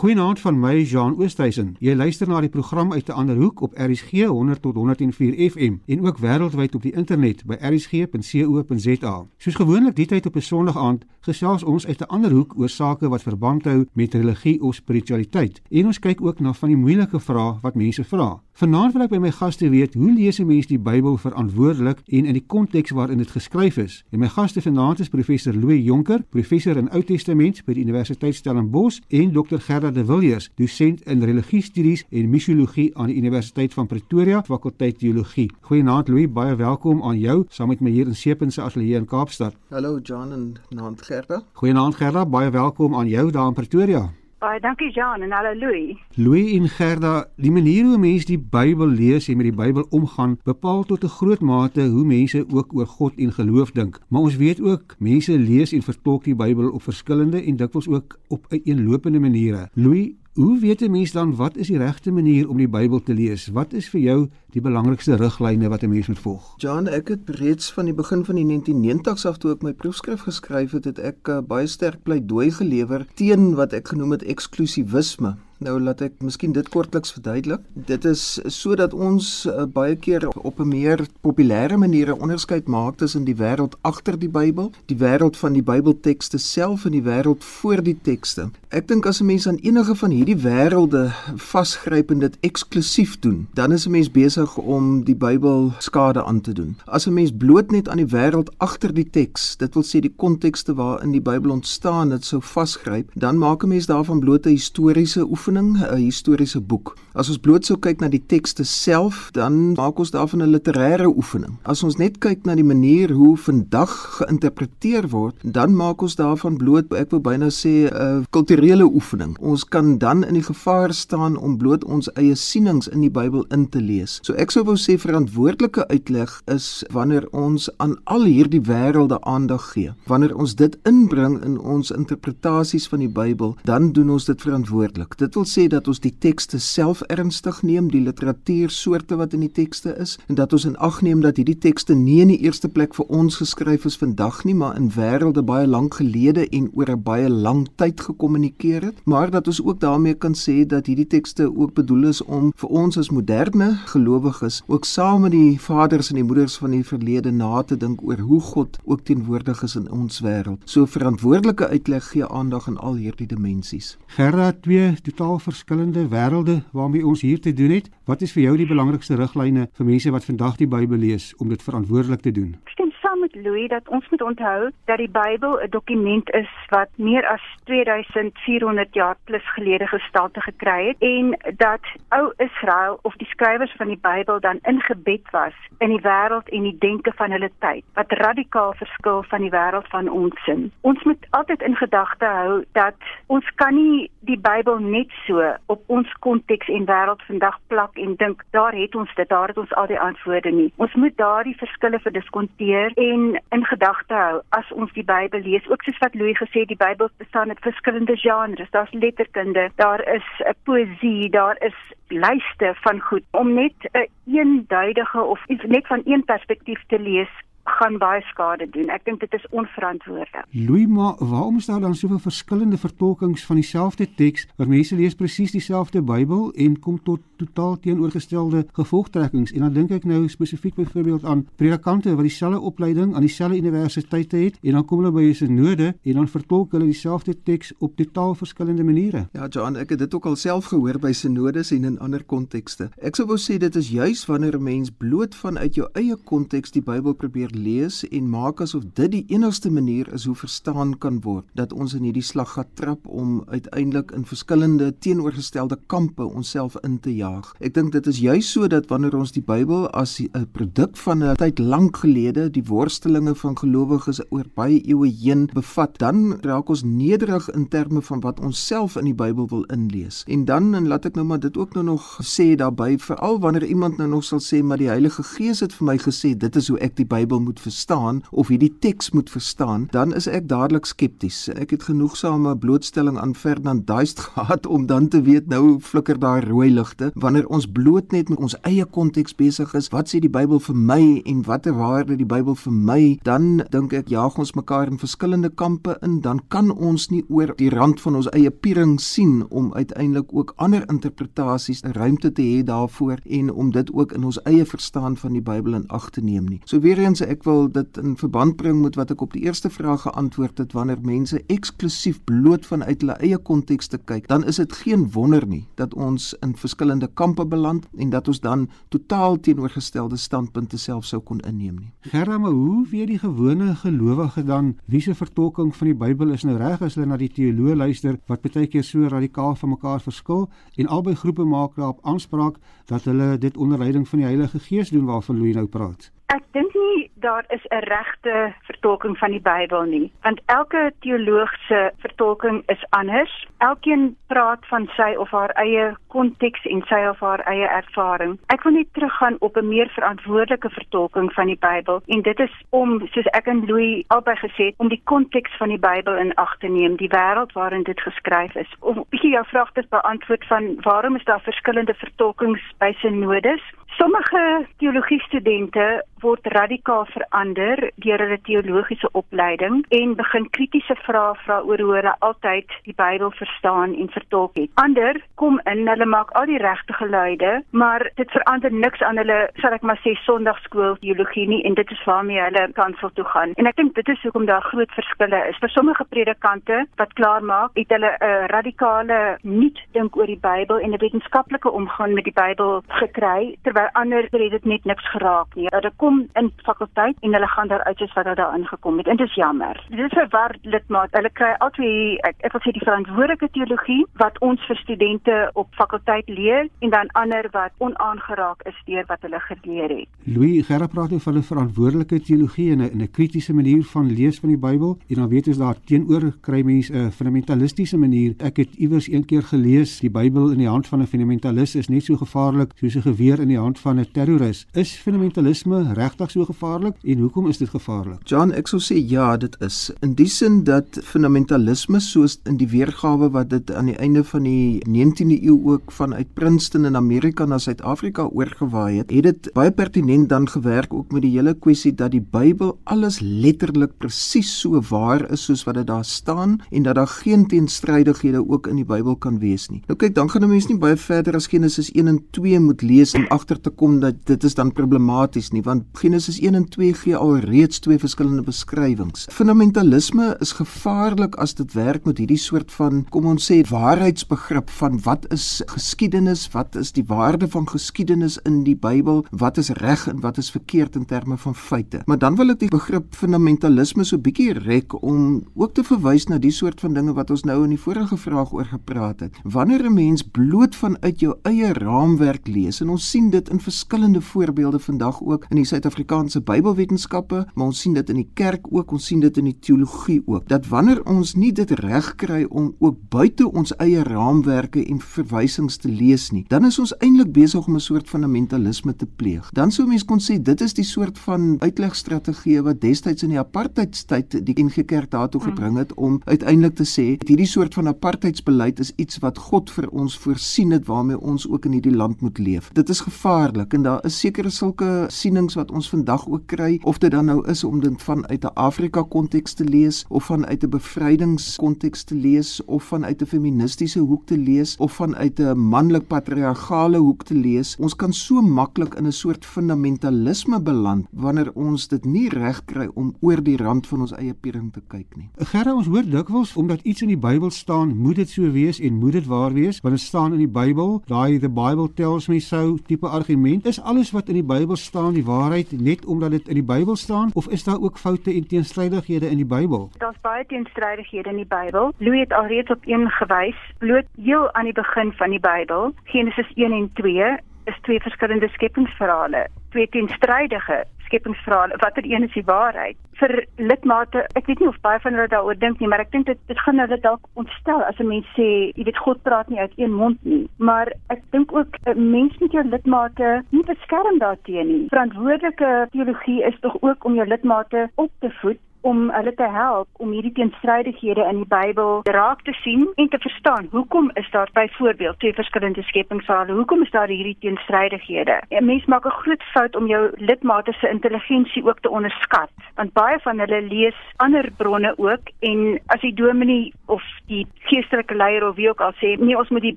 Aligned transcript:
Goeienaand 0.00 0.40
van 0.40 0.60
my 0.60 0.80
Jean 0.82 1.18
Oosthuizen. 1.18 1.74
Jy 1.78 1.92
luister 1.94 2.28
na 2.28 2.38
die 2.40 2.48
program 2.48 2.92
uit 2.92 3.08
'n 3.08 3.12
ander 3.12 3.36
hoek 3.36 3.60
op 3.60 3.74
RSG 3.76 4.24
100 4.24 4.62
tot 4.62 4.74
104 4.74 5.50
FM 5.50 5.76
en 5.86 6.06
ook 6.06 6.18
wêreldwyd 6.18 6.74
op 6.74 6.82
die 6.82 6.92
internet 6.92 7.44
by 7.44 7.54
rsg.co.za. 7.60 9.26
Soos 9.36 9.54
gewoonlik 9.54 9.96
die 9.96 10.06
tyd 10.06 10.26
op 10.26 10.36
'n 10.36 10.40
Sondag 10.40 10.76
aand 10.76 11.04
gesels 11.20 11.62
ons 11.62 11.86
uit 11.86 12.00
'n 12.00 12.08
ander 12.08 12.30
hoek 12.30 12.54
oor 12.58 12.68
sake 12.68 13.08
wat 13.08 13.22
verband 13.22 13.64
hou 13.64 13.86
met 13.92 14.14
religie 14.14 14.62
of 14.62 14.74
spiritualiteit. 14.74 15.60
En 15.70 15.86
ons 15.86 15.98
kyk 15.98 16.22
ook 16.22 16.40
na 16.40 16.52
van 16.52 16.68
die 16.68 16.78
moeilike 16.78 17.20
vrae 17.20 17.58
wat 17.60 17.74
mense 17.74 18.04
vra. 18.04 18.42
Vanaand 18.52 18.92
wil 18.92 19.02
ek 19.02 19.10
by 19.10 19.18
my 19.18 19.30
gaste 19.30 19.68
weet 19.68 19.94
hoe 19.94 20.12
lees 20.12 20.38
'n 20.38 20.46
mens 20.46 20.66
die 20.66 20.78
Bybel 20.78 21.16
verantwoordelik 21.16 22.00
en 22.06 22.24
in 22.24 22.32
die 22.32 22.44
konteks 22.46 22.90
waarin 22.90 23.18
dit 23.18 23.30
geskryf 23.30 23.76
is. 23.76 24.04
En 24.10 24.18
my 24.18 24.28
gaste 24.28 24.62
vanaand 24.62 25.00
is 25.00 25.08
professor 25.08 25.54
Louis 25.54 25.84
Jonker, 25.84 26.22
professor 26.28 26.76
in 26.76 26.90
Ou 26.90 27.02
Testament 27.02 27.64
by 27.64 27.72
die 27.72 27.82
Universiteit 27.82 28.34
Stellenbosch 28.34 29.00
en 29.08 29.32
Dr. 29.32 29.58
Gerda 29.58 29.89
de 29.94 30.04
Villiers, 30.04 30.50
dosent 30.54 31.00
in 31.06 31.22
religiestudies 31.22 32.04
en 32.10 32.30
missiologie 32.30 32.90
aan 32.96 33.06
die 33.06 33.16
Universiteit 33.16 33.74
van 33.74 33.86
Pretoria, 33.86 34.42
fakulteit 34.42 34.98
teologie. 34.98 35.50
Goeienaand 35.60 36.08
Louis, 36.08 36.30
baie 36.32 36.54
welkom 36.54 37.02
aan 37.02 37.18
jou 37.18 37.44
saam 37.48 37.68
met 37.68 37.80
my 37.80 37.90
hier 37.90 38.06
in 38.06 38.16
Sepen 38.16 38.52
se 38.52 38.62
ateljee 38.62 38.98
in 38.98 39.08
Kaapstad. 39.10 39.56
Hallo 39.68 39.98
John 39.98 40.32
en 40.32 40.54
naand 40.68 41.02
Gerda. 41.02 41.42
Goeienaand 41.52 41.94
Gerda, 41.94 42.26
baie 42.26 42.50
welkom 42.50 42.94
aan 42.94 43.08
jou 43.08 43.30
daar 43.30 43.46
in 43.46 43.54
Pretoria. 43.54 44.10
Baie 44.40 44.56
dankie 44.64 44.88
Jean 44.88 45.20
en 45.20 45.34
hallo 45.36 45.50
Louis. 45.52 45.98
Louis 46.16 46.54
en 46.56 46.68
Gerda, 46.72 47.26
die 47.36 47.50
manier 47.52 47.84
hoe 47.84 47.98
mense 48.00 48.24
die 48.24 48.38
Bybel 48.40 48.88
lees 48.88 49.26
en 49.28 49.36
met 49.36 49.50
die 49.50 49.56
Bybel 49.58 49.84
omgaan, 49.92 50.38
bepaal 50.48 50.86
tot 50.88 51.04
'n 51.04 51.12
groot 51.12 51.40
mate 51.40 51.84
hoe 51.88 52.04
mense 52.04 52.46
ook 52.48 52.72
oor 52.74 52.86
God 52.86 53.12
en 53.18 53.32
geloof 53.32 53.70
dink. 53.70 54.00
Maar 54.08 54.20
ons 54.20 54.36
weet 54.36 54.60
ook 54.60 54.96
mense 54.98 55.38
lees 55.38 55.72
en 55.72 55.82
vertolk 55.82 56.24
die 56.24 56.34
Bybel 56.34 56.70
op 56.70 56.82
verskillende 56.82 57.42
en 57.42 57.56
dikwels 57.56 57.88
ook 57.88 58.18
op 58.28 58.46
uiteenlopende 58.48 59.20
maniere. 59.20 59.68
Louis, 59.74 60.10
Hoe 60.34 60.58
weet 60.58 60.80
'n 60.80 60.90
mens 60.90 61.12
dan 61.12 61.36
wat 61.36 61.56
is 61.56 61.66
die 61.66 61.78
regte 61.78 62.10
manier 62.12 62.48
om 62.48 62.56
die 62.56 62.68
Bybel 62.68 63.02
te 63.02 63.14
lees? 63.14 63.48
Wat 63.48 63.72
is 63.72 63.88
vir 63.88 64.00
jou 64.00 64.28
die 64.50 64.60
belangrikste 64.60 65.14
riglyne 65.16 65.68
wat 65.68 65.82
'n 65.82 65.88
mens 65.88 66.06
moet 66.06 66.18
volg? 66.18 66.54
John, 66.56 66.86
ek 66.86 67.08
het 67.08 67.30
reeds 67.30 67.72
van 67.72 67.84
die 67.84 67.94
begin 67.94 68.24
van 68.24 68.34
die 68.34 68.44
1990s 68.44 69.26
af 69.26 69.38
toe 69.38 69.52
ek 69.52 69.62
my 69.62 69.72
proefskrif 69.72 70.20
geskryf 70.20 70.70
het, 70.70 70.84
het 70.84 70.98
ek 70.98 71.28
uh, 71.28 71.40
baie 71.40 71.66
sterk 71.66 72.02
pleidooi 72.02 72.50
gelewer 72.50 73.06
teen 73.14 73.54
wat 73.54 73.72
ek 73.72 73.88
genoem 73.88 74.10
het 74.10 74.22
eksklusivisme. 74.22 75.36
Nou 75.60 75.74
laat 75.76 76.00
ek 76.00 76.14
miskien 76.24 76.54
dit 76.56 76.68
kortliks 76.72 77.10
verduidelik. 77.12 77.60
Dit 77.74 78.06
is 78.08 78.22
sodat 78.48 78.94
ons 78.96 79.26
uh, 79.44 79.66
baie 79.68 79.92
keer 79.92 80.24
op 80.32 80.60
'n 80.60 80.68
meer 80.68 81.02
populêre 81.20 81.76
manier 81.76 82.08
'n 82.08 82.20
onderskeid 82.20 82.66
maak 82.66 82.96
tussen 82.96 83.24
die 83.24 83.36
wêreld 83.36 83.76
agter 83.82 84.18
die 84.18 84.28
Bybel, 84.28 84.72
die 84.86 84.96
wêreld 84.96 85.36
van 85.36 85.52
die 85.52 85.62
Bybeltekste 85.62 86.38
self 86.38 86.84
en 86.84 86.92
die 86.92 87.02
wêreld 87.02 87.44
voor 87.44 87.82
die 87.82 87.98
tekste. 88.02 88.50
Ek 88.70 88.88
dink 88.88 89.06
as 89.06 89.20
'n 89.20 89.26
mens 89.26 89.46
aan 89.46 89.60
enige 89.60 89.94
van 89.94 90.10
hierdie 90.10 90.36
wêrelde 90.36 91.12
vasgryp 91.36 92.10
en 92.10 92.18
dit 92.18 92.36
eksklusief 92.40 93.18
doen, 93.18 93.48
dan 93.54 93.72
is 93.72 93.86
'n 93.86 93.90
mens 93.90 94.10
besig 94.10 94.56
om 94.56 95.04
die 95.04 95.16
Bybel 95.16 95.72
skade 95.78 96.24
aan 96.24 96.40
te 96.40 96.52
doen. 96.52 96.76
As 96.86 97.06
'n 97.06 97.12
mens 97.12 97.32
bloot 97.36 97.70
net 97.70 97.88
aan 97.88 97.96
die 97.96 98.16
wêreld 98.16 98.50
agter 98.56 98.94
die 98.94 99.10
teks, 99.10 99.56
dit 99.56 99.74
wil 99.74 99.84
sê 99.84 100.00
die 100.00 100.14
kontekste 100.16 100.74
waarin 100.74 101.12
die 101.12 101.20
Bybel 101.20 101.50
ontstaan, 101.50 102.08
dit 102.08 102.24
sou 102.24 102.40
vasgryp, 102.40 103.10
dan 103.14 103.38
maak 103.38 103.62
'n 103.62 103.68
mens 103.68 103.86
daarvan 103.86 104.20
bloot 104.20 104.46
'n 104.46 104.50
historiese 104.50 105.28
oefening 105.30 105.49
oefening, 105.50 105.76
'n 105.76 105.96
historiese 105.96 106.60
boek. 106.60 106.96
As 107.14 107.28
ons 107.28 107.38
bloot 107.38 107.64
sou 107.64 107.76
kyk 107.76 108.00
na 108.00 108.08
die 108.08 108.22
tekste 108.26 108.64
self, 108.64 109.30
dan 109.32 109.74
maak 109.74 109.98
ons 109.98 110.10
daarvan 110.10 110.42
'n 110.42 110.52
literêre 110.54 111.06
oefening. 111.06 111.58
As 111.64 111.82
ons 111.82 111.96
net 111.96 112.18
kyk 112.18 112.44
na 112.44 112.54
die 112.54 112.64
manier 112.64 113.10
hoe 113.10 113.36
vandag 113.36 113.90
geïnterpreteer 113.90 115.08
word, 115.08 115.34
dan 115.42 115.74
maak 115.74 116.02
ons 116.02 116.14
daarvan 116.16 116.56
bloot, 116.56 116.92
ek 116.94 117.10
wil 117.10 117.20
byna 117.20 117.50
sê 117.50 117.90
'n 117.90 118.26
kulturele 118.30 118.84
oefening. 118.84 119.36
Ons 119.40 119.64
kan 119.64 119.98
dan 119.98 120.24
in 120.24 120.34
die 120.34 120.42
gevaar 120.42 120.92
staan 120.92 121.36
om 121.36 121.56
bloot 121.56 121.84
ons 121.84 122.08
eie 122.14 122.34
sienings 122.34 122.88
in 122.88 123.00
die 123.00 123.10
Bybel 123.10 123.44
in 123.50 123.68
te 123.68 123.80
lees. 123.80 124.20
So 124.22 124.34
ek 124.34 124.50
sou 124.50 124.64
wou 124.64 124.76
sê 124.76 124.98
verantwoordelike 124.98 125.88
uitleg 125.88 126.42
is 126.46 126.84
wanneer 126.90 127.26
ons 127.32 127.68
aan 127.78 127.96
al 128.04 128.24
hierdie 128.24 128.60
wêrelde 128.60 129.20
aandag 129.20 129.72
gee. 129.72 129.92
Wanneer 130.06 130.36
ons 130.36 130.54
dit 130.54 130.78
inbring 130.84 131.42
in 131.44 131.58
ons 131.58 131.90
interpretasies 131.90 132.88
van 132.88 132.98
die 132.98 133.08
Bybel, 133.08 133.56
dan 133.64 133.92
doen 133.92 134.10
ons 134.10 134.24
dit 134.24 134.42
verantwoordelik. 134.42 135.16
Dit 135.18 135.34
wil 135.34 135.39
sê 135.44 135.68
dat 135.68 135.88
ons 135.88 136.00
die 136.00 136.14
tekste 136.18 136.58
self 136.58 137.02
ernstig 137.08 137.62
neem, 137.62 137.90
die 137.90 138.00
literatuursoorte 138.00 139.16
wat 139.16 139.32
in 139.32 139.40
die 139.40 139.52
tekste 139.52 139.94
is, 139.98 140.18
en 140.28 140.34
dat 140.34 140.52
ons 140.52 140.64
in 140.64 140.76
ag 140.76 141.00
neem 141.02 141.20
dat 141.20 141.36
hierdie 141.36 141.58
tekste 141.58 141.94
nie 141.94 142.20
in 142.20 142.28
die 142.28 142.40
eerste 142.44 142.68
plek 142.68 142.94
vir 142.94 143.06
ons 143.08 143.36
geskryf 143.40 143.84
is 143.84 143.96
vandag 143.96 144.44
nie, 144.44 144.54
maar 144.54 144.76
in 144.76 144.90
wêrelde 144.96 145.42
baie 145.42 145.66
lank 145.66 145.94
gelede 146.00 146.48
en 146.48 146.70
oor 146.74 146.90
'n 146.90 147.02
baie 147.02 147.28
lang 147.28 147.68
tyd 147.76 148.00
gekommunikeer 148.00 148.82
het, 148.82 148.96
maar 149.04 149.30
dat 149.30 149.46
ons 149.46 149.62
ook 149.62 149.80
daarmee 149.80 150.14
kan 150.14 150.34
sê 150.34 150.66
dat 150.66 150.86
hierdie 150.86 151.06
tekste 151.06 151.50
ook 151.56 151.74
bedoel 151.74 152.04
is 152.08 152.22
om 152.24 152.52
vir 152.56 152.68
ons 152.68 152.98
as 152.98 153.10
moderne 153.10 153.78
gelowiges 153.86 154.62
ook 154.66 154.84
saam 154.84 155.20
met 155.20 155.32
die 155.32 155.60
vaders 155.60 156.10
en 156.10 156.14
die 156.14 156.24
moeders 156.24 156.56
van 156.56 156.70
die 156.70 156.84
verlede 156.84 157.30
na 157.30 157.62
te 157.62 157.76
dink 157.76 158.02
oor 158.02 158.18
hoe 158.18 158.40
God 158.40 158.78
ook 158.84 159.04
teenwoordig 159.04 159.62
is 159.62 159.76
in 159.76 159.90
ons 159.90 160.20
wêreld. 160.20 160.62
So 160.64 160.86
verantwoordelike 160.86 161.68
uitleg 161.68 162.08
gee 162.12 162.26
aandag 162.26 162.68
aan 162.68 162.78
al 162.78 162.94
hierdie 162.94 163.26
dimensies. 163.26 163.96
Gerda 164.06 164.52
2 164.60 164.94
totaal 165.02 165.29
totaal 165.30 165.52
verskillende 165.52 166.08
wêrelde 166.08 166.62
waarmee 166.72 167.06
ons 167.06 167.20
hier 167.20 167.40
te 167.40 167.52
doen 167.52 167.70
het. 167.70 167.90
Wat 168.04 168.22
is 168.22 168.32
vir 168.32 168.42
jou 168.42 168.56
die 168.56 168.66
belangrikste 168.66 169.14
riglyne 169.14 169.68
vir 169.78 169.86
mense 169.86 170.10
wat 170.10 170.24
vandag 170.26 170.56
die 170.58 170.66
Bybel 170.66 170.98
lees 170.98 171.34
om 171.38 171.48
dit 171.48 171.62
verantwoordelik 171.62 172.20
te 172.20 172.32
doen? 172.32 172.56
Stem 172.66 172.90
saam 173.10 173.20
met 173.20 173.34
Louis 173.34 173.68
dat 173.68 173.88
ons 173.88 174.08
moet 174.08 174.22
onthou 174.22 174.70
dat 174.84 174.96
die 174.96 175.10
Bybel 175.10 175.60
'n 175.60 175.70
dokument 175.70 176.30
is 176.30 176.48
wat 176.68 176.88
meer 176.94 177.26
as 177.26 177.42
2400 177.64 178.94
jaar 178.94 179.16
plus 179.24 179.52
gelede 179.52 179.86
gestalte 179.86 180.40
gekry 180.40 180.86
het 180.86 180.96
en 180.98 181.54
dat 181.56 181.80
ou 182.08 182.32
Israel 182.36 182.98
of 183.02 183.14
die 183.14 183.26
skrywers 183.26 183.74
van 183.76 183.86
die 183.86 183.98
Bybel 184.00 184.40
dan 184.40 184.58
ingebed 184.62 185.30
was 185.30 185.54
in 185.78 185.88
die 185.88 186.00
wêreld 186.00 186.48
en 186.48 186.62
die 186.62 186.76
denke 186.78 187.12
van 187.14 187.30
hulle 187.30 187.50
tyd 187.58 187.84
wat 187.94 188.12
radikaal 188.12 188.72
verskil 188.74 189.22
van 189.22 189.40
die 189.40 189.50
wêreld 189.50 189.88
van 189.88 190.08
ons 190.08 190.44
sin. 190.44 190.72
Ons 190.80 191.02
moet 191.02 191.26
altyd 191.30 191.62
in 191.62 191.76
gedagte 191.76 192.24
hou 192.24 192.64
dat 192.72 192.94
ons 193.26 193.50
kan 193.54 193.74
nie 193.74 194.10
die 194.20 194.38
Bybel 194.38 194.78
net 194.78 195.10
so 195.26 195.54
op 195.66 195.82
ons 195.86 196.12
konteks 196.18 196.68
en 196.68 196.84
wêreld 196.84 197.22
vandag 197.22 197.58
plak 197.66 197.96
en 197.96 198.14
dink 198.16 198.42
daar 198.50 198.72
het 198.72 198.94
ons 198.94 199.14
dit, 199.14 199.28
daar 199.28 199.48
het 199.48 199.58
ons 199.58 199.72
al 199.72 199.86
die 199.86 200.00
antwoorde 200.00 200.50
nie. 200.50 200.72
Ons 200.76 200.94
moet 200.94 201.16
daardie 201.16 201.56
verskille 201.56 202.00
verdiskonteer 202.00 202.92
en 203.00 203.42
in 203.48 203.64
gedagte 203.64 204.14
hou 204.14 204.40
as 204.56 204.72
ons 204.76 204.92
die 204.92 205.04
Bybel 205.04 205.40
lees. 205.40 205.68
Ook 205.72 205.82
soos 205.82 205.98
wat 206.04 206.14
Louis 206.14 206.36
gesê 206.38 206.66
die 206.68 206.76
Bybel 206.76 207.08
bestaan 207.22 207.48
uit 207.48 207.62
verskillende 207.64 208.16
genres. 208.16 208.70
Daar's 208.70 208.92
letterkunde, 208.92 209.70
daar 209.76 210.02
is 210.14 210.26
'n 210.44 210.56
poësie, 210.64 211.30
daar 211.30 211.56
is 211.60 211.78
lyste 212.08 212.74
van 212.84 213.00
goed 213.00 213.24
om 213.30 213.54
net 213.54 213.76
'n 213.92 213.98
een 213.98 214.36
eenduidige 214.36 215.22
of 215.22 215.40
net 215.46 215.86
van 215.86 216.02
een 216.04 216.24
perspektief 216.24 216.82
te 216.86 216.98
lees 216.98 217.32
gaan 217.78 217.98
baie 217.98 218.20
skade 218.30 218.68
doen. 218.70 218.88
Ek 218.88 219.04
dink 219.04 219.20
dit 219.20 219.32
is 219.32 219.46
onverantwoordelik. 219.50 220.44
Louis, 220.50 220.86
maar 220.86 221.14
waarom 221.18 221.56
is 221.56 221.66
daar 221.66 221.80
dan 221.80 221.94
soveel 221.94 222.18
verskillende 222.18 222.78
vertolkings 222.78 223.44
van 223.44 223.56
dieselfde 223.56 224.06
teks 224.14 224.46
waar 224.56 224.68
mense 224.68 224.96
lees 224.96 225.14
presies 225.14 225.52
dieselfde 225.52 226.02
Bybel 226.02 226.52
en 226.52 226.78
kom 226.78 227.02
tot 227.02 227.20
totaal 227.36 227.78
teenoorgestelde 227.78 228.66
gevolgtrekkings? 228.72 229.52
En 229.52 229.60
dan 229.66 229.72
dink 229.72 229.90
ek 229.90 230.04
nou 230.04 230.28
spesifiek 230.28 230.74
byvoorbeeld 230.74 231.24
aan 231.24 231.46
predikante 231.56 232.14
wat 232.14 232.26
dieselfde 232.28 232.60
opleiding 232.60 233.14
aan 233.14 233.26
dieselfde 233.26 233.56
universiteite 233.56 234.36
het 234.36 234.58
en 234.62 234.78
dan 234.78 234.84
kom 234.84 235.02
hulle 235.02 235.12
by 235.12 235.28
'n 235.30 235.34
synode 235.34 235.94
en 236.02 236.14
dan 236.14 236.28
vertolk 236.28 236.72
hulle 236.72 236.84
dieselfde 236.84 237.42
teks 237.42 237.72
op 237.78 237.96
totaal 237.96 238.34
verskillende 238.34 238.84
maniere. 238.84 239.28
Ja, 239.32 239.46
John, 239.46 239.76
ek 239.76 239.90
het 239.90 239.98
dit 239.98 240.14
ook 240.14 240.26
al 240.26 240.36
self 240.36 240.64
gehoor 240.64 240.98
by 240.98 241.12
synodes 241.12 241.70
en 241.70 241.84
in 241.84 241.98
ander 241.98 242.24
kontekste. 242.24 242.90
Ek 242.98 243.16
sou 243.16 243.26
wou 243.26 243.38
sê 243.38 243.58
dit 243.58 243.76
is 243.76 243.90
juis 243.90 244.26
wanneer 244.26 244.56
'n 244.56 244.62
mens 244.62 244.90
bloot 244.90 245.34
vanuit 245.34 245.74
jou 245.74 245.88
eie 245.92 246.16
konteks 246.16 246.70
die 246.70 246.82
Bybel 246.82 247.12
probeer 247.12 247.48
lees 247.60 248.02
en 248.08 248.30
maak 248.32 248.60
asof 248.64 248.84
dit 248.94 249.10
die 249.12 249.24
enigste 249.36 249.70
manier 249.70 250.08
is 250.16 250.24
hoe 250.28 250.36
verstaan 250.36 250.96
kan 250.98 251.20
word 251.24 251.46
dat 251.58 251.72
ons 251.72 251.94
in 251.94 252.06
hierdie 252.08 252.24
slag 252.24 252.54
gaan 252.56 252.70
trap 252.74 253.06
om 253.06 253.42
uiteindelik 253.48 254.12
in 254.16 254.24
verskillende 254.24 254.90
teenoorgestelde 254.98 255.78
kampe 255.86 256.24
onsself 256.24 256.76
in 256.86 256.98
te 257.00 257.12
jaag. 257.14 257.52
Ek 257.60 257.74
dink 257.74 257.92
dit 257.92 258.06
is 258.10 258.20
juis 258.22 258.50
so 258.52 258.68
dat 258.70 258.88
wanneer 258.90 259.16
ons 259.18 259.32
die 259.36 259.44
Bybel 259.44 259.88
as 259.96 260.20
'n 260.20 260.46
produk 260.52 260.96
van 260.96 261.22
'n 261.22 261.36
tyd 261.36 261.58
lank 261.58 261.96
gelede, 261.96 262.50
die 262.50 262.64
worstelinge 262.64 263.34
van 263.34 263.56
gelowiges 263.56 264.20
oor 264.30 264.44
baie 264.54 264.80
eeue 264.86 265.10
heen 265.22 265.48
bevat, 265.52 265.98
dan 265.98 266.40
raak 266.42 266.68
ons 266.68 266.82
nederig 266.82 267.50
in 267.50 267.68
terme 267.68 268.02
van 268.02 268.20
wat 268.20 268.40
ons 268.40 268.66
self 268.66 268.96
in 268.96 269.04
die 269.04 269.14
Bybel 269.14 269.48
wil 269.48 269.64
inlees. 269.64 270.24
En 270.26 270.44
dan 270.44 270.74
en 270.74 270.88
laat 270.88 271.04
ek 271.04 271.14
nou 271.14 271.26
maar 271.26 271.40
dit 271.40 271.56
ook 271.56 271.74
nou 271.74 271.84
nog 271.84 272.18
sê 272.22 272.54
daarbey, 272.56 272.98
veral 272.98 273.40
wanneer 273.40 273.64
iemand 273.64 273.96
nou 273.96 274.08
nog 274.08 274.24
sal 274.24 274.40
sê 274.40 274.62
maar 274.62 274.78
die 274.78 274.88
Heilige 274.88 275.22
Gees 275.22 275.60
het 275.60 275.72
vir 275.72 275.86
my 275.86 275.98
gesê 275.98 276.36
dit 276.36 276.56
is 276.56 276.68
hoe 276.68 276.78
ek 276.78 276.96
die 276.96 277.06
Bybel 277.06 277.39
Bybel 277.40 277.52
moet 277.52 277.60
verstaan 277.60 278.22
of 278.30 278.48
hierdie 278.48 278.72
teks 278.78 279.10
moet 279.10 279.30
verstaan, 279.30 279.88
dan 279.90 280.12
is 280.14 280.26
ek 280.26 280.48
dadelik 280.48 280.84
skepties. 280.84 281.48
Ek 281.48 281.70
het 281.72 281.86
genoegsame 281.88 282.52
blootstelling 282.58 283.16
aan 283.18 283.34
Ferdinand 283.34 283.86
Duist 283.86 284.20
gehad 284.26 284.66
om 284.66 284.86
dan 284.86 285.08
te 285.08 285.22
weet 285.22 285.48
nou 285.48 285.80
flikker 285.80 286.18
daar 286.20 286.44
rooi 286.44 286.70
ligte 286.70 287.10
wanneer 287.14 287.46
ons 287.48 287.66
bloot 287.66 288.12
net 288.12 288.28
met 288.28 288.38
ons 288.38 288.56
eie 288.68 288.84
konteks 288.84 289.34
besig 289.34 289.72
is. 289.74 289.88
Wat 289.88 290.10
sê 290.10 290.20
die 290.20 290.30
Bybel 290.30 290.60
vir 290.60 290.76
my 290.76 291.22
en 291.24 291.42
watter 291.46 291.74
waarde 291.74 292.16
die 292.16 292.28
Bybel 292.28 292.54
vir 292.54 292.72
my? 292.72 293.00
Dan 293.24 293.62
dink 293.72 293.94
ek 293.96 294.12
jaag 294.12 294.36
ons 294.38 294.52
mekaar 294.54 294.90
in 294.90 295.00
verskillende 295.00 295.50
kampe 295.50 295.96
in, 296.04 296.20
dan 296.20 296.42
kan 296.48 296.70
ons 296.70 297.08
nie 297.10 297.24
oor 297.28 297.54
die 297.56 297.70
rand 297.72 298.00
van 298.04 298.20
ons 298.20 298.28
eie 298.36 298.50
piering 298.50 298.98
sien 299.00 299.46
om 299.48 299.72
uiteindelik 299.72 300.28
ook 300.34 300.54
ander 300.58 300.84
interpretasies 300.90 301.82
'n 301.84 301.96
ruimte 301.96 302.32
te 302.32 302.42
hê 302.42 302.62
daarvoor 302.64 303.18
en 303.24 303.52
om 303.52 303.70
dit 303.70 303.92
ook 303.92 304.12
in 304.12 304.24
ons 304.24 304.42
eie 304.44 304.64
verstaan 304.64 305.16
van 305.16 305.32
die 305.32 305.42
Bybel 305.42 305.74
in 305.74 305.88
ag 305.88 306.10
te 306.10 306.20
neem 306.20 306.44
nie. 306.44 306.60
So 306.64 306.80
weer 306.80 306.98
eens 306.98 307.20
ek 307.30 307.44
wil 307.46 307.68
dit 307.70 307.98
in 308.02 308.16
verband 308.18 308.56
bring 308.58 308.80
met 308.82 308.96
wat 308.98 309.12
ek 309.14 309.22
op 309.22 309.34
die 309.36 309.44
eerste 309.46 309.70
vraag 309.70 310.02
geantwoord 310.02 310.58
het 310.58 310.72
wanneer 310.74 310.98
mense 311.06 311.38
eksklusief 311.52 312.18
bloot 312.26 312.66
vanuit 312.66 313.04
hulle 313.04 313.16
eie 313.22 313.38
konteks 313.38 313.90
te 313.92 314.00
kyk, 314.10 314.26
dan 314.28 314.44
is 314.50 314.58
dit 314.58 314.72
geen 314.82 315.06
wonder 315.14 315.46
nie 315.46 315.62
dat 315.78 315.94
ons 315.94 316.32
in 316.44 316.56
verskillende 316.58 317.08
kampe 317.20 317.46
beland 317.46 317.86
en 317.98 318.10
dat 318.10 318.28
ons 318.28 318.42
dan 318.42 318.66
totaal 318.90 319.38
teenoorgestelde 319.40 320.18
standpunte 320.18 320.78
self 320.78 321.06
sou 321.06 321.20
kon 321.22 321.40
inneem 321.46 321.78
nie. 321.78 321.92
Gerda, 322.10 322.38
maar 322.38 322.56
hoe 322.56 322.86
weet 322.90 323.12
die 323.12 323.20
gewone 323.22 323.74
gelowige 323.84 324.44
dan 324.44 324.74
wie 324.90 325.00
se 325.00 325.14
vertolking 325.14 325.74
van 325.76 325.92
die 325.92 325.98
Bybel 326.02 326.34
is 326.34 326.44
nou 326.44 326.58
reg 326.58 326.82
as 326.82 326.98
hulle 326.98 327.08
na 327.12 327.20
die 327.20 327.30
teoloë 327.30 327.78
luister 327.84 328.18
wat 328.26 328.42
baie 328.42 328.66
keer 328.66 328.84
so 328.86 329.06
radikaal 329.08 329.54
van 329.60 329.76
mekaar 329.76 330.02
verskil 330.02 330.48
en 330.76 330.90
albei 330.90 331.14
groepe 331.14 331.44
maak 331.44 331.76
daarop 331.76 332.00
aanspraak 332.02 332.58
dat 332.90 333.06
hulle 333.06 333.36
dit 333.38 333.56
onder 333.56 333.78
leiding 333.78 334.08
van 334.08 334.18
die 334.18 334.26
Heilige 334.26 334.58
Gees 334.58 334.90
doen 334.90 335.06
waarvan 335.06 335.38
Louis 335.38 335.54
nou 335.54 335.66
praat? 335.66 336.10
Ek 336.30 336.44
dink 336.54 336.74
nie 336.78 337.09
daar 337.20 337.44
is 337.48 337.64
'n 337.68 337.84
regte 337.84 338.52
vertolking 338.60 339.18
van 339.18 339.30
die 339.30 339.40
Bybel 339.40 339.82
nie, 339.82 340.12
want 340.22 340.40
elke 340.46 340.92
teoloog 341.00 341.52
se 341.68 341.92
vertolking 341.98 342.62
is 342.66 342.84
anders. 342.88 343.48
Elkeen 343.58 344.16
praat 344.26 344.66
van 344.66 344.90
sy 344.96 345.14
of 345.16 345.30
haar 345.30 345.50
eie 345.50 345.96
konteks 346.06 346.64
en 346.64 346.82
sy 346.86 347.06
of 347.10 347.20
haar 347.20 347.40
eie 347.40 347.66
ervaring. 347.66 348.38
Ek 348.46 348.62
wil 348.62 348.72
net 348.72 348.92
teruggaan 348.92 349.36
op 349.38 349.56
'n 349.56 349.68
meer 349.68 349.88
verantwoordelike 349.88 350.70
vertolking 350.70 351.32
van 351.32 351.46
die 351.46 351.58
Bybel 351.58 352.02
en 352.06 352.22
dit 352.22 352.38
is 352.40 352.62
om 352.70 353.06
soos 353.06 353.26
ek 353.26 353.46
en 353.46 353.66
Louis 353.66 354.04
albei 354.06 354.36
gesê 354.36 354.64
het, 354.64 354.74
om 354.76 354.88
die 354.88 355.02
konteks 355.04 355.56
van 355.56 355.68
die 355.68 355.78
Bybel 355.78 356.16
in 356.16 356.34
ag 356.34 356.56
te 356.58 356.66
neem, 356.66 356.96
die 356.96 357.08
wêreld 357.08 357.52
waarin 357.52 357.82
dit 357.82 358.00
geskryf 358.00 358.54
is. 358.54 358.74
Om 358.80 358.98
'n 358.98 359.06
bietjie 359.10 359.30
jou 359.30 359.44
vraag 359.46 359.72
te 359.72 359.84
beantwoord 359.88 360.46
van 360.46 360.76
waarom 360.80 361.16
is 361.16 361.24
daar 361.24 361.40
verskillende 361.40 361.94
vertolkings 361.94 362.62
by 362.78 362.92
synodes? 362.92 363.62
Sommige 363.86 364.66
teologiestudente 364.78 366.04
word 366.20 366.46
radikaal 366.46 367.04
verander 367.14 367.90
deur 368.04 368.22
hulle 368.24 368.38
teologiese 368.46 369.08
opleiding 369.12 369.84
en 369.88 370.14
begin 370.18 370.48
kritiese 370.56 370.96
vrae 371.06 371.34
vra 371.44 371.60
oor 371.68 371.80
hoe 371.84 371.94
hulle 371.96 372.14
altyd 372.26 372.74
die 372.86 372.94
Bybel 372.96 373.30
verstaan 373.38 373.94
en 373.94 374.10
vertolk 374.14 374.56
het. 374.58 374.70
Ander 374.74 375.20
kom 375.34 375.60
in, 375.72 375.86
hulle 375.88 376.06
maak 376.06 376.30
al 376.38 376.46
die 376.50 376.60
regte 376.62 376.92
geluide, 376.92 377.52
maar 377.70 378.04
dit 378.20 378.30
verander 378.30 378.72
niks 378.72 379.02
aan 379.02 379.20
hulle, 379.20 379.38
sal 379.62 379.76
ek 379.76 379.86
maar 379.86 380.00
sê, 380.04 380.14
sonndagskool 380.24 380.96
teologie 381.00 381.46
nie 381.48 381.62
en 381.68 381.74
dit 381.78 381.90
is 381.90 382.04
waarmee 382.08 382.40
hulle 382.40 382.66
kansel 382.78 383.12
toe 383.14 383.26
gaan. 383.32 383.54
En 383.60 383.70
ek 383.70 383.78
dink 383.80 383.94
dit 383.98 384.12
is 384.14 384.22
hoekom 384.26 384.46
daar 384.50 384.64
groot 384.70 384.92
verskille 384.98 385.42
is. 385.48 385.58
Vir 385.62 385.74
sommige 385.74 386.04
predikante 386.12 386.84
wat 387.00 387.14
klaar 387.18 387.44
maak, 387.44 387.74
het 387.74 387.90
hulle 387.94 388.12
'n 388.20 388.48
radikale 388.54 389.38
nuut 389.42 389.78
dink 389.92 390.16
oor 390.16 390.26
die 390.26 390.40
Bybel 390.40 390.78
en 390.78 390.92
'n 390.94 391.02
wetenskaplike 391.04 391.70
omgang 391.70 392.14
met 392.14 392.24
die 392.24 392.38
Bybel 392.42 392.82
gekry, 392.88 393.56
terwyl 393.62 393.88
ander 393.92 394.22
het 394.22 394.50
dit 394.50 394.64
net 394.64 394.84
niks 394.84 395.06
geraak 395.10 395.54
nie. 395.54 395.68
Hulle 395.70 395.92
kom 395.96 396.28
in 396.34 396.52
fakulteit 396.64 396.99
en 397.20 397.32
hulle 397.32 397.50
gaan 397.54 397.68
daar 397.68 397.84
uit 397.84 397.98
soos 397.98 398.12
wat 398.14 398.24
hulle 398.24 398.36
daar 398.36 398.56
ingekom 398.58 398.98
het. 398.98 399.06
En 399.06 399.16
dit 399.16 399.28
is 399.28 399.34
jammer. 399.34 399.86
Dit 399.88 400.12
is 400.12 400.28
waar 400.30 400.56
lidmaat. 400.62 401.12
Hulle 401.18 401.30
kry 401.32 401.54
altyd 401.58 402.20
ek, 402.28 402.36
ek 402.46 402.52
wil 402.52 402.64
sê 402.64 402.74
die 402.76 402.84
verantwoordelike 402.84 403.48
teologie 403.56 404.00
wat 404.22 404.38
ons 404.38 404.60
vir 404.68 404.76
studente 404.76 405.50
op 405.54 405.68
fakulteit 405.74 406.28
leer 406.28 406.68
en 406.80 406.90
dan 406.90 407.12
ander 407.22 407.48
wat 407.52 407.72
onaangeraak 407.78 408.62
is 408.70 408.78
deur 408.86 409.04
wat 409.08 409.22
hulle 409.26 409.40
geleer 409.40 409.90
het. 409.98 410.08
Louis 410.24 410.66
Gerra 410.66 410.86
praat 410.86 411.12
oor 411.12 411.24
hulle 411.24 411.42
verantwoordelike 411.42 412.20
teologie 412.26 412.70
en 412.72 412.80
'n 412.82 413.02
'n 413.02 413.10
kritiese 413.10 413.54
manier 413.54 413.84
van 413.84 414.06
lees 414.06 414.40
van 414.40 414.48
die 414.48 414.58
Bybel 414.58 414.98
en 415.08 415.16
dan 415.16 415.28
weet 415.28 415.48
ons 415.48 415.58
daar 415.58 415.76
teenoor 415.84 416.32
kry 416.40 416.62
mense 416.62 416.92
'n 416.92 417.10
fundamentalistiese 417.10 417.98
manier. 417.98 418.34
Ek 418.38 418.56
het 418.56 418.74
iewers 418.74 419.08
een 419.08 419.24
keer 419.24 419.42
gelees 419.42 420.00
die 420.00 420.10
Bybel 420.10 420.50
in 420.50 420.58
die 420.58 420.68
hand 420.68 420.86
van 420.86 421.00
'n 421.00 421.06
fundamentalis 421.06 421.74
is 421.74 421.88
net 421.88 422.04
so 422.04 422.16
gevaarlik 422.16 422.72
soos 422.74 422.96
'n 422.96 423.02
geweer 423.02 423.40
in 423.40 423.48
die 423.48 423.58
hand 423.58 423.78
van 423.78 423.98
'n 423.98 424.10
terroris. 424.12 424.66
Is 424.72 424.96
fundamentalisme 424.96 425.92
regtig 425.94 426.30
so 426.30 426.44
gevaarlik 426.44 426.89
en 427.02 427.18
hoekom 427.18 427.48
is 427.48 427.58
dit 427.58 427.68
gevaarlik? 427.68 428.20
John, 428.24 428.52
ek 428.52 428.68
sou 428.70 428.80
sê 428.80 428.96
ja, 428.98 429.36
dit 429.36 429.56
is. 429.60 429.90
In 430.04 430.14
die 430.18 430.28
sin 430.28 430.64
dat 430.64 430.98
fundamentalisme 431.04 432.00
soos 432.00 432.38
in 432.48 432.56
die 432.60 432.68
weergawe 432.70 433.30
wat 433.30 433.50
dit 433.50 433.70
aan 433.72 433.90
die 433.90 433.96
einde 433.96 434.24
van 434.24 434.42
die 434.42 434.80
19de 434.88 435.38
eeu 435.42 435.56
ook 435.74 435.92
vanuit 435.92 436.34
Princeton 436.34 436.84
in 436.84 436.96
Amerika 436.96 437.44
na 437.44 437.58
Suid-Afrika 437.58 438.28
oorgewaai 438.32 438.98
het, 438.98 439.10
het 439.10 439.24
dit 439.24 439.50
baie 439.54 439.72
pertinent 439.72 440.28
dan 440.28 440.48
gewerk 440.48 440.94
ook 440.94 441.12
met 441.12 441.22
die 441.22 441.32
hele 441.36 441.54
kwessie 441.54 441.92
dat 441.94 442.14
die 442.14 442.22
Bybel 442.22 442.76
alles 442.84 443.20
letterlik 443.20 443.96
presies 443.98 444.50
so 444.60 444.80
waar 444.90 445.26
is 445.30 445.44
soos 445.44 445.64
wat 445.66 445.78
dit 445.80 445.86
daar 445.86 446.04
staan 446.04 446.58
en 446.70 446.82
dat 446.82 446.94
daar 446.94 447.10
geen 447.10 447.46
teenstrydighede 447.46 448.42
ook 448.48 448.66
in 448.66 448.80
die 448.80 448.84
Bybel 448.84 449.16
kan 449.16 449.38
wees 449.38 449.68
nie. 449.68 449.82
Nou 449.86 449.98
kyk, 449.98 450.14
dan 450.14 450.30
gaan 450.30 450.44
'n 450.44 450.48
mens 450.48 450.68
nie 450.68 450.78
baie 450.78 450.96
verder 450.96 451.34
as 451.34 451.46
Genesis 451.46 451.90
1 451.94 452.08
en 452.08 452.20
2 452.30 452.60
moet 452.60 452.82
lees 452.82 453.14
om 453.14 453.26
agter 453.28 453.60
te 453.60 453.70
kom 453.70 454.00
dat 454.00 454.14
dit 454.24 454.44
is 454.44 454.54
dan 454.54 454.72
problematies 454.72 455.50
nie, 455.50 455.62
want 455.62 455.84
Genesis 455.92 456.40
1 456.40 456.54
en 456.54 456.68
2 456.68 456.79
gee 456.88 457.16
al 457.16 457.36
reeds 457.44 457.78
twee 457.84 457.98
verskillende 457.98 458.42
beskrywings. 458.42 459.26
Fundamentalisme 459.30 460.36
is 460.40 460.52
gevaarlik 460.56 461.34
as 461.36 461.54
dit 461.54 461.72
werk 461.76 462.04
met 462.08 462.18
hierdie 462.18 462.38
soort 462.40 462.72
van 462.72 463.04
kom 463.12 463.26
ons 463.26 463.50
sê 463.50 463.60
waarheidsbegrip 463.68 464.70
van 464.70 464.96
wat 465.04 465.26
is 465.34 465.62
geskiedenis, 465.68 466.46
wat 466.54 466.76
is 466.80 466.92
die 466.96 467.04
waarde 467.06 467.48
van 467.48 467.68
geskiedenis 467.68 468.38
in 468.48 468.62
die 468.64 468.76
Bybel, 468.76 469.24
wat 469.30 469.58
is 469.60 469.68
reg 469.80 470.06
en 470.08 470.20
wat 470.24 470.38
is 470.38 470.50
verkeerd 470.50 470.96
in 470.96 471.04
terme 471.04 471.36
van 471.36 471.54
feite. 471.54 472.00
Maar 472.06 472.18
dan 472.18 472.36
wil 472.40 472.54
ek 472.54 472.62
die 472.64 472.72
begrip 472.72 473.14
fundamentalisme 473.14 474.04
so 474.04 474.18
bietjie 474.18 474.52
rek 474.56 474.96
om 475.02 475.42
ook 475.54 475.74
te 475.76 475.84
verwys 475.84 476.28
na 476.32 476.40
die 476.40 476.54
soort 476.54 476.80
van 476.80 476.96
dinge 476.96 477.12
wat 477.18 477.30
ons 477.30 477.44
nou 477.44 477.60
in 477.64 477.74
die 477.76 477.80
vorige 477.80 478.16
vraag 478.16 478.54
oor 478.56 478.68
gepraat 478.72 479.20
het. 479.20 479.36
Wanneer 479.44 479.84
'n 479.84 479.94
mens 479.94 480.22
bloot 480.22 480.74
vanuit 480.74 481.20
jou 481.20 481.36
eie 481.42 481.72
raamwerk 481.72 482.48
lees 482.48 482.80
en 482.80 482.88
ons 482.88 483.10
sien 483.10 483.30
dit 483.30 483.48
in 483.48 483.60
verskillende 483.60 484.20
voorbeelde 484.20 484.78
vandag 484.78 485.22
ook 485.22 485.46
in 485.50 485.56
die 485.56 485.64
Suid-Afrikaanse 485.64 486.40
Bybelwetenskappe, 486.70 487.44
maar 487.54 487.70
ons 487.70 487.80
sien 487.82 487.94
dit 487.96 488.10
in 488.12 488.20
die 488.20 488.28
kerk 488.38 488.68
ook, 488.70 488.92
ons 488.94 489.06
sien 489.10 489.20
dit 489.22 489.38
in 489.40 489.48
die 489.48 489.56
teologie 489.62 490.20
ook. 490.26 490.46
Dat 490.50 490.68
wanneer 490.70 491.00
ons 491.08 491.34
nie 491.38 491.50
dit 491.56 491.70
reg 491.80 492.12
kry 492.20 492.44
om 492.48 492.70
ook 492.78 492.98
buite 493.10 493.46
ons 493.46 493.72
eie 493.82 494.02
raamwerke 494.06 494.82
en 494.84 495.00
verwysings 495.02 495.80
te 495.82 495.90
lees 495.90 496.28
nie, 496.34 496.44
dan 496.50 496.66
is 496.68 496.78
ons 496.82 496.94
eintlik 497.00 497.32
besig 497.34 497.66
om 497.66 497.76
'n 497.76 497.80
soort 497.80 498.08
fundamentalisme 498.08 498.94
te 498.96 499.06
pleeg. 499.06 499.50
Dan 499.52 499.70
sou 499.70 499.86
mens 499.86 500.04
kon 500.04 500.18
sê 500.18 500.40
dit 500.42 500.60
is 500.60 500.74
die 500.74 500.84
soort 500.84 501.18
van 501.18 501.56
uitlegstrategie 501.60 502.62
wat 502.62 502.80
destyds 502.80 503.22
in 503.22 503.30
die 503.30 503.38
apartheidstyd 503.38 504.44
die 504.46 504.54
NG 504.62 504.84
Kerk 504.86 505.10
daartoe 505.10 505.40
gebring 505.40 505.76
het 505.76 505.94
om 505.94 506.20
uiteindelik 506.24 506.74
te 506.76 506.84
sê 506.84 507.18
hierdie 507.26 507.46
soort 507.46 507.74
van 507.74 507.88
apartheidsbeleid 507.88 508.80
is 508.80 508.92
iets 508.96 509.18
wat 509.18 509.38
God 509.38 509.70
vir 509.70 509.88
ons 509.90 510.18
voorsien 510.18 510.70
het 510.70 510.86
waarmee 510.86 511.20
ons 511.20 511.48
ook 511.48 511.64
in 511.64 511.72
hierdie 511.72 511.96
land 511.96 512.20
moet 512.20 512.38
leef. 512.38 512.70
Dit 512.72 512.88
is 512.88 513.00
gevaarlik 513.00 513.74
en 513.74 513.82
daar 513.82 514.04
is 514.04 514.18
sekere 514.18 514.50
sulke 514.50 515.06
sienings 515.08 515.54
wat 515.54 515.70
ons 515.70 515.88
vandag 515.88 516.28
ook 516.28 516.46
kry 516.50 516.78
of 516.82 516.98
dit 516.98 517.12
dan 517.14 517.28
nou 517.30 517.38
is 517.50 517.62
om 517.64 517.80
dit 517.80 518.02
vanuit 518.02 518.44
'n 518.44 518.54
Afrika 518.54 519.02
konteks 519.02 519.54
te 519.54 519.64
lees 519.64 520.04
of 520.08 520.24
vanuit 520.24 520.64
'n 520.64 520.70
bevrydingskonteks 520.70 522.04
te 522.04 522.14
lees 522.14 522.60
of 522.66 522.84
vanuit 522.84 523.22
'n 523.22 523.26
feministiese 523.26 524.00
hoek 524.00 524.26
te 524.26 524.38
lees 524.38 524.76
of 524.76 524.92
vanuit 524.92 525.40
'n 525.40 525.58
manlik 525.58 526.06
patriargale 526.06 526.98
hoek 526.98 527.22
te 527.22 527.34
lees. 527.34 527.76
Ons 527.78 527.96
kan 527.96 528.12
so 528.12 528.42
maklik 528.42 528.94
in 528.94 529.06
'n 529.06 529.12
soort 529.12 529.44
fundamentalisme 529.44 530.60
beland 530.62 531.06
wanneer 531.12 531.52
ons 531.54 531.88
dit 531.88 532.04
nie 532.04 532.28
reg 532.28 532.64
kry 532.64 532.88
om 532.94 533.14
oor 533.20 533.42
die 533.42 533.56
rand 533.56 533.86
van 533.86 534.00
ons 534.00 534.12
eie 534.12 534.34
piering 534.34 534.72
te 534.72 534.80
kyk 534.88 535.16
nie. 535.16 535.28
Gerra, 535.36 535.74
ons 535.74 535.86
hoor 535.86 536.04
dikwels 536.04 536.56
omdat 536.56 536.80
iets 536.82 537.02
in 537.02 537.08
die 537.08 537.18
Bybel 537.18 537.50
staan, 537.50 537.96
moet 537.96 538.16
dit 538.16 538.28
so 538.28 538.50
wees 538.50 538.80
en 538.80 538.94
moet 538.94 539.12
dit 539.12 539.26
waar 539.26 539.52
wees, 539.52 539.80
want 539.80 539.94
dit 539.94 540.04
staan 540.04 540.32
in 540.32 540.38
die 540.38 540.48
Bybel, 540.48 541.02
daai 541.06 541.38
the 541.38 541.48
Bible 541.48 541.88
tells 541.94 542.28
me 542.28 542.40
so 542.40 542.76
tipe 542.86 543.08
argument. 543.08 543.66
Is 543.66 543.80
alles 543.80 544.10
wat 544.10 544.28
in 544.28 544.34
die 544.34 544.46
Bybel 544.46 544.76
staan 544.76 545.14
die 545.14 545.24
waarheid 545.24 545.72
net 545.80 546.04
omdat 546.06 546.30
dit 546.30 546.39
in 546.48 546.54
die 546.54 546.62
Bybel 546.62 546.96
staan 546.96 547.30
of 547.32 547.48
is 547.48 547.64
daar 547.64 547.80
ook 547.80 547.98
foute 547.98 548.34
en 548.34 548.46
teenstrydighede 548.48 549.30
in 549.30 549.36
die 549.36 549.46
Bybel? 549.46 549.90
Daar's 549.98 550.20
baie 550.20 550.46
teenstrydighede 550.46 551.28
in 551.28 551.36
die 551.36 551.46
Bybel. 551.46 551.92
Louis 551.96 552.20
het 552.20 552.32
alreeds 552.32 552.70
op 552.70 552.78
een 552.86 553.10
gewys, 553.10 553.56
bloot 553.78 554.04
heel 554.22 554.52
aan 554.52 554.64
die 554.64 554.72
begin 554.72 555.12
van 555.12 555.30
die 555.30 555.40
Bybel, 555.40 555.92
Genesis 556.04 556.52
1 556.54 556.72
en 556.72 556.90
2 556.94 557.36
is 557.64 557.78
twee 557.82 558.00
verskillende 558.00 558.48
skepingsverhale, 558.48 559.48
twee 559.70 559.88
teenstrydige 559.88 560.84
skepingsverhale, 561.10 561.76
watter 561.82 562.06
een 562.06 562.24
is 562.28 562.32
die 562.38 562.46
waarheid? 562.46 562.96
Vir 563.20 563.34
lidmate, 563.58 564.24
ek 564.38 564.46
weet 564.48 564.62
nie 564.62 564.70
of 564.70 564.80
baie 564.86 565.02
van 565.04 565.18
hulle 565.18 565.28
daaroor 565.28 565.58
dink 565.60 565.82
nie, 565.82 565.90
maar 565.90 566.00
ek 566.06 566.14
dink 566.14 566.30
dit 566.30 566.40
dit 566.48 566.62
gaan 566.64 566.80
hulle 566.80 567.00
dalk 567.04 567.26
ontstel 567.42 567.84
as 567.84 567.98
'n 568.00 568.08
mens 568.08 568.26
sê, 568.38 568.72
jy 568.78 568.84
weet 568.88 569.04
God 569.04 569.22
praat 569.22 569.48
nie 569.50 569.60
uit 569.60 569.76
een 569.76 569.92
mond 569.92 570.24
nie, 570.24 570.48
maar 570.56 570.88
ek 571.10 571.20
dink 571.36 571.52
ook 571.52 571.76
'n 571.84 572.10
mens 572.10 572.38
moet 572.40 572.52
jou 572.52 572.64
lidmate 572.64 573.44
nie 573.50 573.64
beskerm 573.64 574.18
daarteenoor 574.18 574.70
nie. 574.70 574.88
Verantwoordelike 574.88 575.88
teologie 575.90 576.42
is 576.44 576.58
tog 576.60 576.76
ook 576.80 577.04
om 577.04 577.14
jou 577.14 577.26
lidmate 577.26 577.90
op 577.94 578.10
te 578.20 578.30
voed 578.40 578.58
om 578.80 579.10
hulle 579.10 579.34
te 579.34 579.48
help 579.52 579.88
om 579.92 580.12
hierdie 580.14 580.32
teenstrydighede 580.32 581.24
in 581.30 581.42
die 581.42 581.48
Bybel 581.48 582.00
raak 582.16 582.42
te 582.42 582.52
sien 582.62 582.86
en 582.94 583.08
te 583.08 583.18
verstaan. 583.18 583.68
Hoekom 583.70 584.10
is 584.14 584.30
daar 584.30 584.50
byvoorbeeld 584.52 585.18
twee 585.18 585.34
verskillende 585.34 585.82
skepingsverhale? 585.82 586.52
Hoekom 586.52 586.82
is 586.82 586.90
daar 586.90 587.08
hierdie 587.08 587.36
teenstrydighede? 587.40 588.40
'n 588.48 588.64
Mens 588.64 588.84
maak 588.84 589.04
'n 589.06 589.20
groot 589.22 589.42
fout 589.42 589.76
om 589.76 589.86
jou 589.86 590.10
lidmate 590.16 590.72
se 590.72 590.88
intelligensie 591.00 591.64
ook 591.64 591.80
te 591.80 591.90
onderskat, 591.90 592.50
want 592.74 592.92
baie 592.92 593.18
van 593.24 593.40
hulle 593.40 593.60
lees 593.68 593.96
ander 594.16 594.50
bronne 594.56 594.92
ook 594.98 595.32
en 595.40 595.80
as 595.86 596.00
die 596.04 596.14
dominee 596.14 596.72
of 596.86 597.04
die 597.32 597.46
geestelike 597.72 598.14
leier 598.14 598.46
of 598.48 598.56
wie 598.60 598.68
ook 598.68 598.84
al 598.84 598.92
sê, 599.00 599.16
nee, 599.16 599.38
ons 599.38 599.48
moet 599.48 599.64
die 599.64 599.76